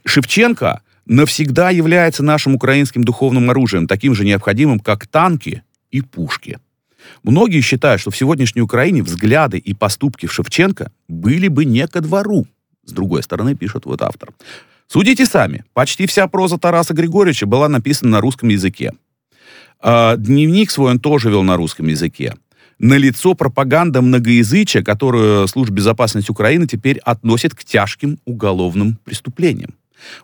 Шевченко 0.06 0.80
навсегда 1.06 1.70
является 1.70 2.22
нашим 2.22 2.54
украинским 2.54 3.04
духовным 3.04 3.50
оружием, 3.50 3.86
таким 3.86 4.14
же 4.14 4.24
необходимым, 4.24 4.80
как 4.80 5.06
танки 5.06 5.62
и 5.90 6.00
пушки. 6.00 6.58
Многие 7.22 7.60
считают, 7.60 8.00
что 8.00 8.10
в 8.10 8.16
сегодняшней 8.16 8.62
Украине 8.62 9.02
взгляды 9.02 9.58
и 9.58 9.74
поступки 9.74 10.26
Шевченко 10.26 10.90
были 11.08 11.48
бы 11.48 11.64
не 11.64 11.86
ко 11.86 12.00
двору. 12.00 12.46
С 12.84 12.92
другой 12.92 13.22
стороны, 13.22 13.54
пишет 13.54 13.86
вот 13.86 14.02
автор. 14.02 14.30
Судите 14.86 15.26
сами. 15.26 15.64
Почти 15.72 16.06
вся 16.06 16.28
проза 16.28 16.58
Тараса 16.58 16.94
Григорьевича 16.94 17.46
была 17.46 17.68
написана 17.68 18.12
на 18.12 18.20
русском 18.20 18.48
языке. 18.48 18.92
А, 19.80 20.16
Дневник 20.16 20.70
свой 20.70 20.92
он 20.92 21.00
тоже 21.00 21.30
вел 21.30 21.42
на 21.42 21.56
русском 21.56 21.86
языке. 21.86 22.34
Налицо 22.78 23.34
пропаганда 23.34 24.02
многоязычия, 24.02 24.82
которую 24.82 25.46
Служба 25.46 25.76
безопасности 25.76 26.30
Украины 26.30 26.66
теперь 26.66 26.98
относит 26.98 27.54
к 27.54 27.64
тяжким 27.64 28.18
уголовным 28.24 28.98
преступлениям. 29.04 29.74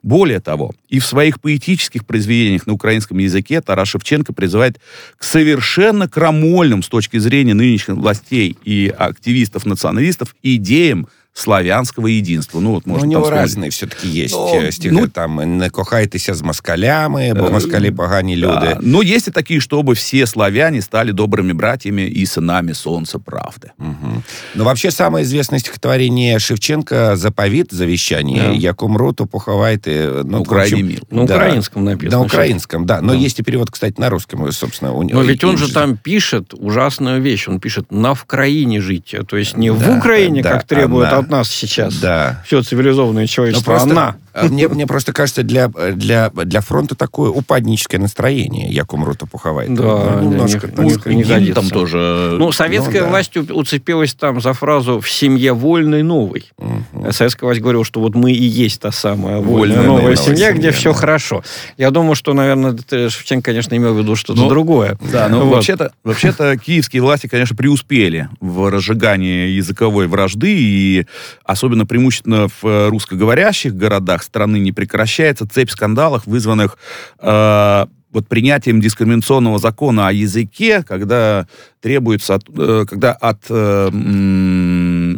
Более 0.03 0.40
того, 0.40 0.73
и 0.88 0.99
в 0.99 1.07
своих 1.07 1.40
поэтических 1.40 2.07
произведениях 2.07 2.66
на 2.66 2.73
украинском 2.73 3.19
языке 3.19 3.61
Тарас 3.61 3.88
Шевченко 3.88 4.33
призывает 4.33 4.81
к 5.16 5.25
совершенно 5.25 6.09
крамольным 6.09 6.83
с 6.83 6.88
точки 6.88 7.19
зрения 7.19 7.55
нынешних 7.55 7.97
властей 7.97 8.57
и 8.64 8.93
активистов-националистов 8.97 10.35
идеям 10.43 11.09
славянского 11.38 12.08
единства. 12.08 12.60
Ну, 12.62 12.72
вот, 12.72 12.84
Ну, 12.86 12.94
может, 12.94 13.02
у 13.04 13.06
там 13.06 13.12
нього 13.12 13.24
вспомнить. 13.26 13.46
різні 13.46 13.70
все-таки 13.70 14.08
є 14.08 14.28
Ну, 14.32 14.62
е, 14.63 14.72
стихи, 14.72 14.91
ну, 14.96 15.08
там 15.08 15.58
«Не 15.58 15.70
кохайтеся 15.70 16.34
з 16.34 16.41
москалями», 16.41 17.34
бо 17.34 17.48
Е, 17.48 17.50
москалі 17.50 17.91
погані 17.91 18.36
люди. 18.36 18.65
Да. 18.65 18.78
Но 18.82 19.02
есть 19.04 19.28
и 19.28 19.32
такие, 19.32 19.60
чтобы 19.60 19.94
все 19.96 20.28
славяне 20.28 20.82
стали 20.82 21.12
добрыми 21.12 21.54
братьями 21.54 22.02
и 22.02 22.26
сынами 22.26 22.74
солнца 22.74 23.18
правды. 23.18 23.68
Мгм. 23.78 24.24
Ну, 24.56 24.63
вообще, 24.63 24.91
самое 24.91 25.26
известное 25.26 25.60
стихотворение 25.60 26.39
Шевченко 26.39 27.15
«Заповіт», 27.15 27.74
«Завещание», 27.74 28.44
Да. 28.48 28.54
«Як 28.54 28.84
умру, 28.84 29.13
то 29.13 29.26
поховайте». 29.28 30.10
Ну, 30.13 30.24
На 30.32 30.38
в 30.38 30.41
Украине 30.41 30.76
общем, 30.76 30.88
мир. 30.88 31.02
На 31.12 31.24
да. 31.26 31.36
украинском 31.36 31.84
написано. 31.84 32.18
На 32.22 32.26
украинском, 32.26 32.86
да. 32.86 33.02
Но 33.02 33.13
Да. 33.13 33.20
есть 33.26 33.39
и 33.39 33.44
перевод, 33.44 33.70
кстати, 33.70 34.02
на 34.02 34.10
русском, 34.10 34.52
собственно. 34.52 34.94
У 34.94 35.04
него. 35.04 35.20
Но 35.22 35.26
ведь 35.28 35.44
он 35.44 35.52
Им 35.52 35.58
же 35.58 35.74
там 35.74 35.98
пишет 35.98 36.54
ужасную 36.54 37.22
вещь. 37.22 37.50
Он 37.50 37.60
пишет 37.60 37.91
«на 37.91 38.13
Вкраине 38.13 38.82
жить». 38.82 39.15
То 39.28 39.38
есть 39.38 39.58
не 39.58 39.72
в 39.72 39.80
Да, 39.80 39.98
Украине, 39.98 40.41
да, 40.41 40.52
как 40.52 40.63
требует 40.63 41.08
она. 41.13 41.19
от 41.21 41.31
нас 41.31 41.49
сейчас. 41.51 41.97
Да. 42.01 42.43
Все 42.47 42.63
цивилизованное 42.63 43.23
Ну, 43.23 43.27
человечество. 43.29 43.73
просто, 43.73 43.91
Она. 43.91 44.17
а, 44.33 44.45
мне, 44.47 44.69
мне 44.69 44.87
просто 44.87 45.13
кажется, 45.13 45.43
для, 45.43 45.69
для, 45.69 46.31
для 46.31 46.61
фронта 46.61 46.95
такое 46.95 47.31
упадническое 47.31 48.01
настроение, 48.01 48.69
як 48.71 48.93
умру, 48.93 49.15
то 49.15 49.27
поховайте. 49.27 49.73
Да, 49.75 50.19
Ну, 50.21 50.31
немножко, 50.31 50.67
не- 50.67 50.95
так 50.95 51.07
не- 51.07 51.41
не 51.47 51.53
там 51.53 51.69
тоже... 51.69 52.37
Ну, 52.39 52.53
советская 52.53 53.01
Ну, 53.01 53.07
да. 53.07 53.11
власть 53.11 53.37
уцепилась 53.37 54.15
там 54.15 54.41
за 54.41 54.53
фразу 54.53 55.01
«в 55.01 55.11
семье 55.11 55.53
вольной 55.53 56.03
новой». 56.03 56.51
Мгм. 56.59 56.85
Советская 57.11 57.47
власть 57.49 57.61
говорила, 57.61 57.85
что 57.85 58.01
вот 58.01 58.15
мы 58.15 58.33
и 58.33 58.45
есть 58.45 58.81
та 58.81 58.93
самая 58.93 59.39
вольная, 59.39 59.77
Вольная 59.77 59.83
новая, 59.83 60.03
новая 60.03 60.17
семья, 60.17 60.49
семья, 60.49 60.53
где 60.53 60.71
все 60.71 60.93
да. 60.93 60.99
хорошо. 60.99 61.43
Я 61.77 61.91
думаю, 61.91 62.15
что, 62.15 62.33
наверное, 62.35 62.77
Шевченко, 62.91 63.51
конечно, 63.51 63.75
имел 63.75 63.95
в 63.95 63.99
виду 63.99 64.17
что-то 64.17 64.41
Ну, 64.41 64.49
другое. 64.49 64.99
Да, 65.13 65.29
но 65.29 65.41
Вот. 65.45 65.57
вообще-то, 65.57 65.93
вообще-то 66.05 66.57
киевские 66.59 67.03
власти, 67.03 67.27
конечно, 67.27 67.57
преуспели 67.57 68.29
в 68.41 68.71
разжигании 68.71 69.49
языковой 69.49 70.07
вражды, 70.07 70.55
и 70.59 71.07
особенно 71.45 71.87
преимущественно 71.87 72.49
в 72.49 72.65
э, 72.65 72.89
русскоговорящих 72.89 73.75
городах 73.75 74.23
страны 74.23 74.59
не 74.59 74.73
прекращается 74.73 75.49
цепь 75.49 75.71
скандалов, 75.71 76.27
вызванных 76.27 76.79
э, 77.19 77.87
вот 78.12 78.27
принятием 78.29 78.81
дискриминационного 78.81 79.59
закона 79.59 80.09
о 80.09 80.12
языке, 80.12 80.83
когда 80.83 81.46
требуется, 81.81 82.35
от, 82.35 82.44
э, 82.57 82.85
когда 82.88 83.12
от 83.12 83.44
э, 83.49 83.88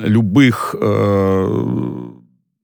любых 0.05 0.75
э, 0.79 2.09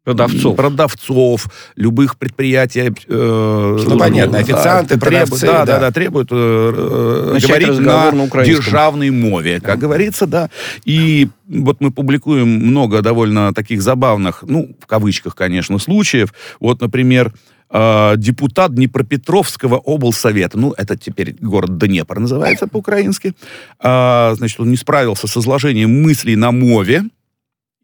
Продавцов. 0.05 0.57
продавцов, 0.57 1.47
любых 1.77 2.17
предприятий. 2.17 2.81
э, 3.09 3.79
Ну, 3.87 3.99
понятно, 3.99 4.39
официанты, 4.39 4.99
требуют- 4.99 5.29
продавцы, 5.29 5.47
да, 5.47 5.53
да. 5.53 5.67
да, 5.67 5.81
да, 5.81 5.91
требуют 5.91 6.29
э, 6.33 6.35
э, 6.37 7.31
Начать 7.35 7.49
говорить 7.51 7.79
на, 7.81 8.11
на 8.13 8.45
державной 8.45 9.11
мове, 9.11 9.61
как 9.61 9.79
говорится, 9.79 10.27
да. 10.27 10.49
И 10.87 11.29
вот 11.47 11.81
мы 11.81 11.91
публикуем 11.91 12.49
много 12.49 13.03
довольно 13.03 13.53
таких 13.53 13.83
забавных, 13.83 14.45
ну, 14.47 14.75
в 14.81 14.87
кавычках, 14.87 15.35
конечно, 15.35 15.79
случаев. 15.79 16.33
Вот, 16.59 16.81
например, 16.81 17.35
э, 17.35 17.58
депутат 17.71 18.75
Днепропетровского 18.75 19.77
облсовета, 19.77 20.59
ну, 20.59 20.75
это 20.77 20.97
теперь 20.97 21.37
город 21.41 21.79
Днепр 21.79 22.19
называется 22.19 22.67
по-украински, 22.67 23.35
А, 23.79 24.35
значит, 24.37 24.61
он 24.61 24.71
не 24.71 24.77
справился 24.77 25.27
с 25.27 25.37
изложением 25.37 26.03
мыслей 26.03 26.37
на 26.37 26.51
мове, 26.51 27.05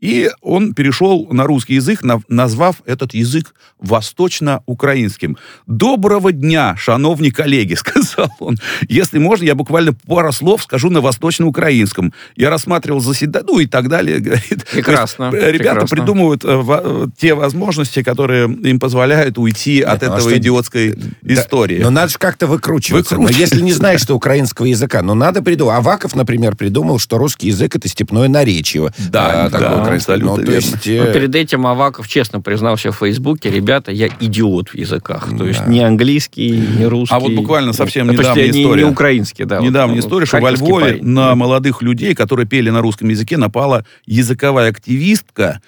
и 0.05 0.31
он 0.43 0.75
перешел 0.75 1.27
на 1.33 1.45
русский 1.45 1.75
язык, 1.77 2.03
назвав 2.29 2.77
этот 2.87 3.15
язык 3.15 3.55
восточно-украинским. 3.81 5.37
«Доброго 5.67 6.33
дня, 6.33 6.75
шановні 6.79 7.31
коллеги», 7.31 7.75
сказал 7.77 8.29
он. 8.41 8.59
«Если 8.91 9.19
можно, 9.19 9.47
я 9.47 9.55
буквально 9.55 9.95
пару 10.07 10.33
слов 10.33 10.63
скажу 10.63 10.91
на 10.91 11.01
восточно-украинском. 11.01 12.13
Я 12.37 12.51
рассматривал 12.51 13.01
заседание, 13.01 13.47
ну 13.53 13.61
и 13.61 13.67
так 13.67 13.89
далее». 13.89 14.19
Говорит. 14.25 14.65
Прекрасно, 14.73 15.31
есть, 15.33 15.37
э, 15.37 15.53
ребята 15.53 15.71
прекрасно. 15.81 15.97
придумывают 15.97 16.45
э, 16.45 16.65
э, 16.69 17.07
те 17.19 17.35
возможности, 17.35 18.03
которые 18.03 18.45
им 18.71 18.79
позволяют 18.79 19.39
уйти 19.39 19.81
от 19.83 20.03
ну, 20.03 20.09
а 20.09 20.11
этого 20.17 20.21
что- 20.31 20.39
идиотской 20.39 20.95
Да, 21.23 21.35
истории. 21.35 21.81
Но 21.83 21.91
надо 21.91 22.09
же 22.09 22.19
как-то 22.19 22.47
выкручиваться. 22.47 23.15
Но 23.15 23.23
Выкручиваться. 23.23 23.55
если 23.57 23.65
не 23.65 23.73
знаешь 23.73 24.01
что 24.05 24.15
украинского 24.15 24.67
языка, 24.67 25.03
ну 25.03 25.15
надо 25.15 25.43
придумать. 25.43 25.79
Аваков, 25.79 26.15
например, 26.15 26.57
придумал, 26.57 26.99
что 26.99 27.17
русский 27.19 27.49
язык 27.49 27.77
это 27.77 27.89
степное 27.89 28.29
наречие. 28.29 28.93
Да, 29.11 29.45
А, 29.47 29.49
да, 29.51 29.94
абсолютно 29.97 30.31
Ну, 30.31 30.37
то 30.37 30.43
верно. 30.43 30.55
есть, 30.57 30.87
Но 30.87 30.93
э, 30.93 31.13
перед 31.13 31.35
этим 31.35 31.67
Аваков 31.67 32.09
честно 32.09 32.41
признался 32.41 32.91
в 32.93 32.97
Фейсбуке, 32.97 33.51
ребята, 33.51 33.91
я 33.93 34.09
идиот 34.09 34.71
в 34.71 34.75
языках. 34.75 35.29
То 35.37 35.47
есть 35.47 35.61
Да. 35.65 35.71
не 35.71 35.81
английский, 35.81 36.51
не 36.51 36.87
русский. 36.87 37.15
А 37.15 37.19
вот 37.21 37.33
буквально 37.33 37.73
совсем 37.73 38.07
Ну, 38.07 38.13
недавняя 38.15 38.49
не- 38.51 38.63
история. 38.63 38.85
Не 38.85 38.91
украинский, 38.91 39.45
да. 39.45 39.61
Недавняя 39.61 39.97
вот, 39.97 40.05
история, 40.05 40.27
что 40.27 40.39
во 40.41 40.51
Львове 40.51 40.85
парень. 40.85 41.05
на 41.07 41.35
молодых 41.35 41.83
людей, 41.83 42.15
которые 42.15 42.47
пели 42.47 42.71
на 42.71 42.81
русском 42.81 43.09
языке, 43.09 43.37
напала 43.37 43.85
языковая 44.07 44.71
активистка. 44.71 45.61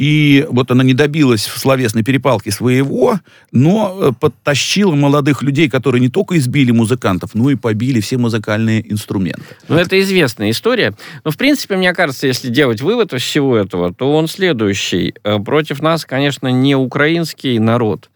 И 0.00 0.46
вот 0.48 0.70
она 0.70 0.82
не 0.82 0.94
добилась 0.94 1.46
в 1.46 1.58
словесной 1.58 2.02
перепалке 2.02 2.50
своего, 2.50 3.20
но 3.52 3.98
э, 4.00 4.12
подтащила 4.18 4.94
молодых 4.94 5.42
людей, 5.42 5.68
которые 5.68 6.00
не 6.00 6.08
только 6.08 6.38
избили 6.38 6.70
музыкантов, 6.70 7.34
но 7.34 7.50
и 7.50 7.54
побили 7.54 8.00
все 8.00 8.16
музыкальные 8.16 8.90
инструменты. 8.90 9.42
Ну, 9.68 9.76
это 9.76 10.00
известная 10.00 10.52
история. 10.52 10.94
Но, 11.22 11.30
в 11.30 11.36
принципе, 11.36 11.76
мне 11.76 11.92
кажется, 11.92 12.26
если 12.26 12.48
делать 12.48 12.80
вывод 12.80 13.12
из 13.12 13.20
всего 13.20 13.58
этого, 13.58 13.92
то 13.92 14.16
он 14.16 14.26
следующий. 14.26 15.12
Э, 15.22 15.38
Против 15.38 15.82
нас, 15.82 16.06
конечно, 16.06 16.48
не 16.48 16.74
украинский 16.74 17.58
народ. 17.58 18.08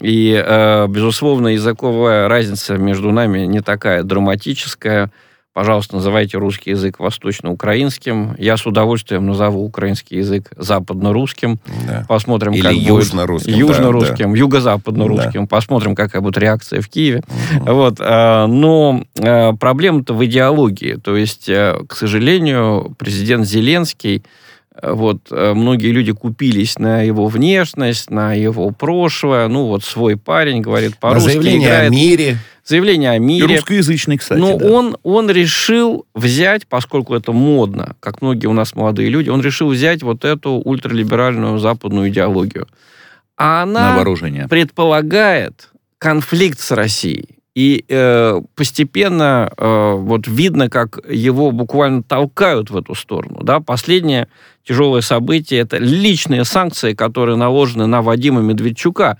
И, 0.00 0.42
э, 0.42 0.86
безусловно, 0.88 1.48
языковая 1.48 2.28
разница 2.28 2.78
между 2.78 3.12
нами 3.12 3.40
не 3.40 3.60
такая 3.60 4.02
драматическая. 4.04 5.10
Пожалуйста, 5.56 5.96
называйте 5.96 6.36
русский 6.36 6.68
язык 6.72 6.98
восточно-украинским. 6.98 8.36
Я 8.38 8.58
с 8.58 8.66
удовольствием 8.66 9.24
назову 9.24 9.64
украинский 9.64 10.18
язык 10.18 10.50
западно-русским. 10.54 11.58
да. 11.86 12.04
Посмотрим, 12.06 12.52
Или 12.52 12.60
как 12.60 12.72
будет. 12.74 12.86
южно-русским, 12.86 13.52
да, 13.52 13.58
Южно-русским, 13.58 14.34
юго-западно-русским. 14.34 15.46
Посмотрим, 15.46 15.94
какая 15.94 16.20
будет 16.20 16.36
реакция 16.36 16.82
в 16.82 16.88
Киеве. 16.90 17.22
Вот, 17.60 17.94
э, 18.00 18.46
но 18.46 19.02
э, 19.18 19.54
проблема-то 19.54 20.12
в 20.12 20.22
идеологии. 20.26 20.96
То 21.02 21.16
есть, 21.16 21.48
э, 21.48 21.74
к 21.88 21.96
сожалению, 21.96 22.94
президент 22.98 23.46
Зеленский, 23.46 24.24
э, 24.74 24.92
вот, 24.92 25.20
э, 25.30 25.54
многие 25.54 25.90
люди 25.90 26.12
купились 26.12 26.78
на 26.78 27.00
его 27.00 27.28
внешность, 27.28 28.10
на 28.10 28.34
его 28.34 28.70
прошлое. 28.72 29.48
Ну, 29.48 29.68
вот 29.68 29.84
свой 29.84 30.18
парень 30.18 30.60
говорит 30.60 30.90
На 30.90 30.96
по-русски, 31.00 31.28
заявление 31.30 31.68
играет. 31.68 31.90
о 31.90 31.94
мире. 31.94 32.36
Заявление 32.66 33.10
о 33.10 33.16
И 33.16 33.20
мире. 33.20 33.56
русскоязычный, 33.56 34.18
кстати. 34.18 34.40
Но 34.40 34.58
да. 34.58 34.66
он, 34.66 34.96
он 35.04 35.30
решил 35.30 36.04
взять, 36.14 36.66
поскольку 36.66 37.14
это 37.14 37.30
модно, 37.30 37.94
как 38.00 38.22
многие 38.22 38.46
у 38.46 38.52
нас 38.52 38.74
молодые 38.74 39.08
люди, 39.08 39.28
он 39.28 39.40
решил 39.40 39.68
взять 39.68 40.02
вот 40.02 40.24
эту 40.24 40.50
ультралиберальную 40.50 41.58
западную 41.58 42.08
идеологию. 42.08 42.66
А 43.36 43.62
она 43.62 43.90
на 43.90 43.96
вооружение. 43.96 44.48
предполагает 44.48 45.70
конфликт 45.98 46.58
с 46.58 46.72
Россией. 46.72 47.36
И 47.54 47.84
э, 47.88 48.42
постепенно 48.54 49.50
э, 49.56 49.92
вот 49.96 50.26
видно, 50.26 50.68
как 50.68 50.98
его 51.08 51.52
буквально 51.52 52.02
толкают 52.02 52.70
в 52.70 52.76
эту 52.76 52.94
сторону. 52.94 53.42
Да? 53.42 53.60
Последнее 53.60 54.28
тяжелое 54.66 55.00
событие– 55.00 55.60
это 55.62 55.78
личные 55.78 56.44
санкции, 56.44 56.94
которые 56.94 57.36
наложены 57.36 57.86
на 57.86 58.02
Вадима 58.02 58.42
Медведчука, 58.42 59.18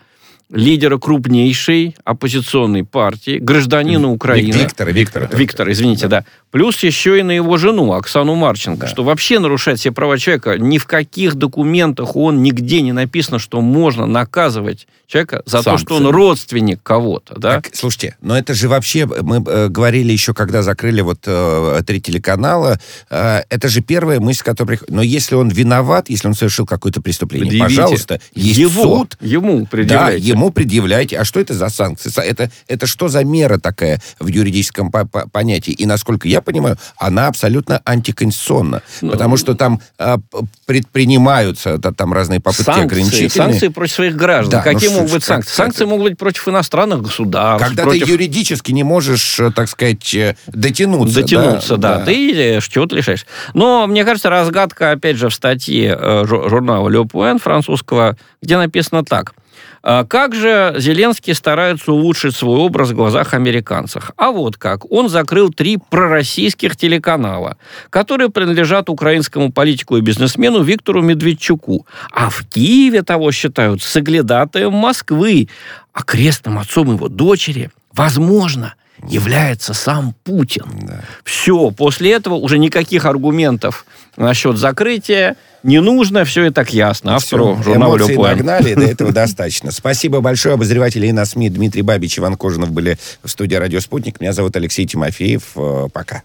лидера 0.51 0.99
крупнейшей 0.99 1.97
оппозиционной 2.05 2.85
партии, 2.85 3.39
гражданина 3.39 4.11
Украины. 4.11 4.53
Виктора, 4.53 4.93
Виктора. 4.93 5.29
Виктор, 5.33 5.71
извините, 5.71 6.07
да. 6.09 6.25
Плюс 6.53 6.83
еще 6.83 7.19
и 7.19 7.23
на 7.23 7.33
его 7.33 7.57
жену, 7.57 7.93
Оксану 7.93 8.35
Марченко, 8.37 8.83
Да. 8.83 8.87
что 8.87 9.03
вообще 9.03 9.39
нарушает 9.41 9.79
все 9.81 9.91
права 9.91 10.19
человека. 10.19 10.57
Ни 10.59 10.79
в 10.79 10.87
каких 10.87 11.35
документах 11.35 12.15
он 12.17 12.43
нигде 12.43 12.81
не 12.83 12.93
написано, 12.93 13.39
что 13.39 13.61
можно 13.61 14.07
наказывать 14.07 14.87
человека 15.07 15.43
за 15.47 15.63
то, 15.63 15.79
что 15.79 15.97
он 15.97 16.07
родственник 16.09 16.83
кого-то, 16.83 17.39
да? 17.39 17.57
Так, 17.61 17.71
слушайте, 17.75 18.17
но 18.21 18.37
это 18.37 18.55
же 18.55 18.69
вообще, 18.69 19.07
мы 19.07 19.43
э, 19.47 19.69
говорили 19.69 20.13
еще, 20.13 20.35
когда 20.35 20.63
закрыли 20.63 21.01
вот 21.01 21.21
э, 21.27 21.83
три 21.87 22.01
телеканала, 22.01 22.79
э, 23.11 23.43
это 23.49 23.69
же 23.69 23.81
первая 23.83 24.19
мысль, 24.21 24.43
которая 24.45 24.77
приходит. 24.79 24.95
Но 24.95 25.03
если 25.03 25.35
он 25.37 25.49
виноват, 25.49 26.09
если 26.11 26.27
он 26.29 26.35
совершил 26.35 26.67
какое-то 26.67 27.01
преступление, 27.01 27.49
Предъявите. 27.51 27.77
пожалуйста, 27.77 28.21
есть 28.35 28.59
его, 28.59 28.83
суд, 28.83 29.17
ему 29.21 29.61
Да, 29.61 29.67
предъявляйте. 29.67 30.27
ему 30.27 30.51
предъявляйте. 30.51 31.19
А 31.19 31.25
что 31.25 31.39
это 31.41 31.55
за 31.55 31.69
санкции? 31.69 32.11
Са- 32.11 32.23
Это, 32.23 32.51
это 32.67 32.87
что 32.87 33.09
за 33.09 33.23
мера 33.25 33.59
такая 33.59 34.01
в 34.19 34.27
юридическом 34.27 34.91
по- 34.91 35.07
по- 35.07 35.29
понятии? 35.29 35.73
И, 35.73 35.87
насколько 35.87 36.27
я 36.29 36.41
понимаю, 36.41 36.77
она 36.97 37.29
абсолютно 37.29 37.81
антиконституционна. 37.85 38.83
Ну, 39.03 39.13
потому 39.13 39.37
что 39.37 39.55
там 39.55 39.81
п- 39.97 40.19
предпринимаются 40.67 41.79
та- 41.79 41.93
там 41.93 42.13
разные 42.13 42.41
попытки 42.41 42.65
санкции, 42.65 42.85
ограничительные. 42.85 43.31
санкции 43.31 43.69
против 43.69 43.95
своих 43.95 44.17
граждан. 44.17 44.51
Да, 44.51 44.59
ну 44.59 44.65
Какие 44.65 44.89
что 44.91 44.96
могут 44.97 45.13
быть 45.13 45.25
санкции? 45.25 45.55
Санкции 45.55 45.85
могут 45.85 46.11
быть 46.11 46.19
против 46.19 46.49
иностранных 46.49 47.03
государств. 47.03 47.67
Когда 47.67 47.85
против... 47.85 48.05
ты 48.05 48.11
юридически 48.11 48.73
не 48.73 48.83
можешь, 48.83 49.39
э, 49.41 49.51
так 49.51 49.69
сказать, 49.69 50.15
э, 50.15 50.37
дотянуться. 50.49 51.23
дотянуться, 51.23 51.77
да, 51.77 52.05
ты 52.05 52.61
чего-то 52.61 52.97
лишаешь. 52.97 53.27
Но, 53.55 53.87
мне 53.87 54.05
кажется, 54.05 54.31
разгадка, 54.31 54.93
опять 54.93 55.17
же, 55.17 55.29
в 55.29 55.35
статье 55.35 55.97
э, 55.99 56.25
жу- 56.25 56.49
журнала 56.49 56.89
Le 56.89 57.05
Point 57.05 57.41
французского, 57.41 58.17
где 58.43 58.57
написано 58.57 59.05
так. 59.05 59.35
А 59.83 60.05
Как 60.05 60.35
же 60.35 60.75
Зеленский 60.79 61.35
старается 61.35 61.93
улучшить 61.93 62.35
свой 62.35 62.59
образ 62.59 62.91
в 62.91 62.95
глазах 62.95 63.35
американцев? 63.35 64.11
А 64.17 64.31
вот 64.31 64.57
как. 64.57 64.91
Он 64.91 65.09
закрыл 65.09 65.51
три 65.51 65.79
пророссийских 65.91 66.77
телеканала, 66.77 67.57
которые 67.91 68.31
принадлежат 68.31 68.91
украинскому 68.91 69.53
политику 69.53 69.97
и 69.97 70.01
бизнесмену 70.01 70.63
Виктору 70.63 71.03
Медведчуку. 71.03 71.87
А 72.13 72.31
в 72.31 72.45
Киеве 72.47 73.03
того 73.03 73.33
считают 73.33 73.83
соглядатаем 73.83 74.73
Москвы. 74.73 75.49
А 75.93 76.03
крестным 76.03 76.59
отцом 76.59 76.93
его 76.93 77.09
дочери, 77.09 77.71
возможно, 77.93 78.75
является 79.09 79.75
сам 79.75 80.15
Путин. 80.25 80.91
Все, 81.25 81.71
после 81.71 82.13
этого 82.13 82.35
уже 82.35 82.59
никаких 82.59 83.05
аргументов 83.05 83.85
насчет 84.17 84.57
закрытия 84.57 85.37
не 85.63 85.81
нужно, 85.81 86.25
все 86.25 86.47
и 86.47 86.51
так 86.51 86.73
ясно. 86.73 87.17
Автору 87.17 87.61
журнала 87.63 87.97
эмоции 87.97 88.15
«Le 88.15 88.19
Point». 88.19 88.37
нагнали, 88.37 88.75
до 88.75 88.85
этого 88.85 89.13
достаточно. 89.13 89.73
Спасибо 89.73 90.21
большое. 90.21 90.55
Обозреватели 90.55 91.09
и 91.09 91.13
на 91.13 91.25
СМИ 91.25 91.51
Дмитрий 91.51 91.83
Бабич 91.83 92.19
Иван 92.21 92.37
Кожинов 92.37 92.71
были 92.71 92.99
в 93.25 93.29
студии 93.29 93.57
«Радио 93.57 93.81
Спутник». 93.81 94.21
Меня 94.21 94.33
зовут 94.33 94.55
Алексей 94.55 94.87
Тимофеев. 94.87 95.43
Э, 95.57 95.89
Пока. 95.93 96.23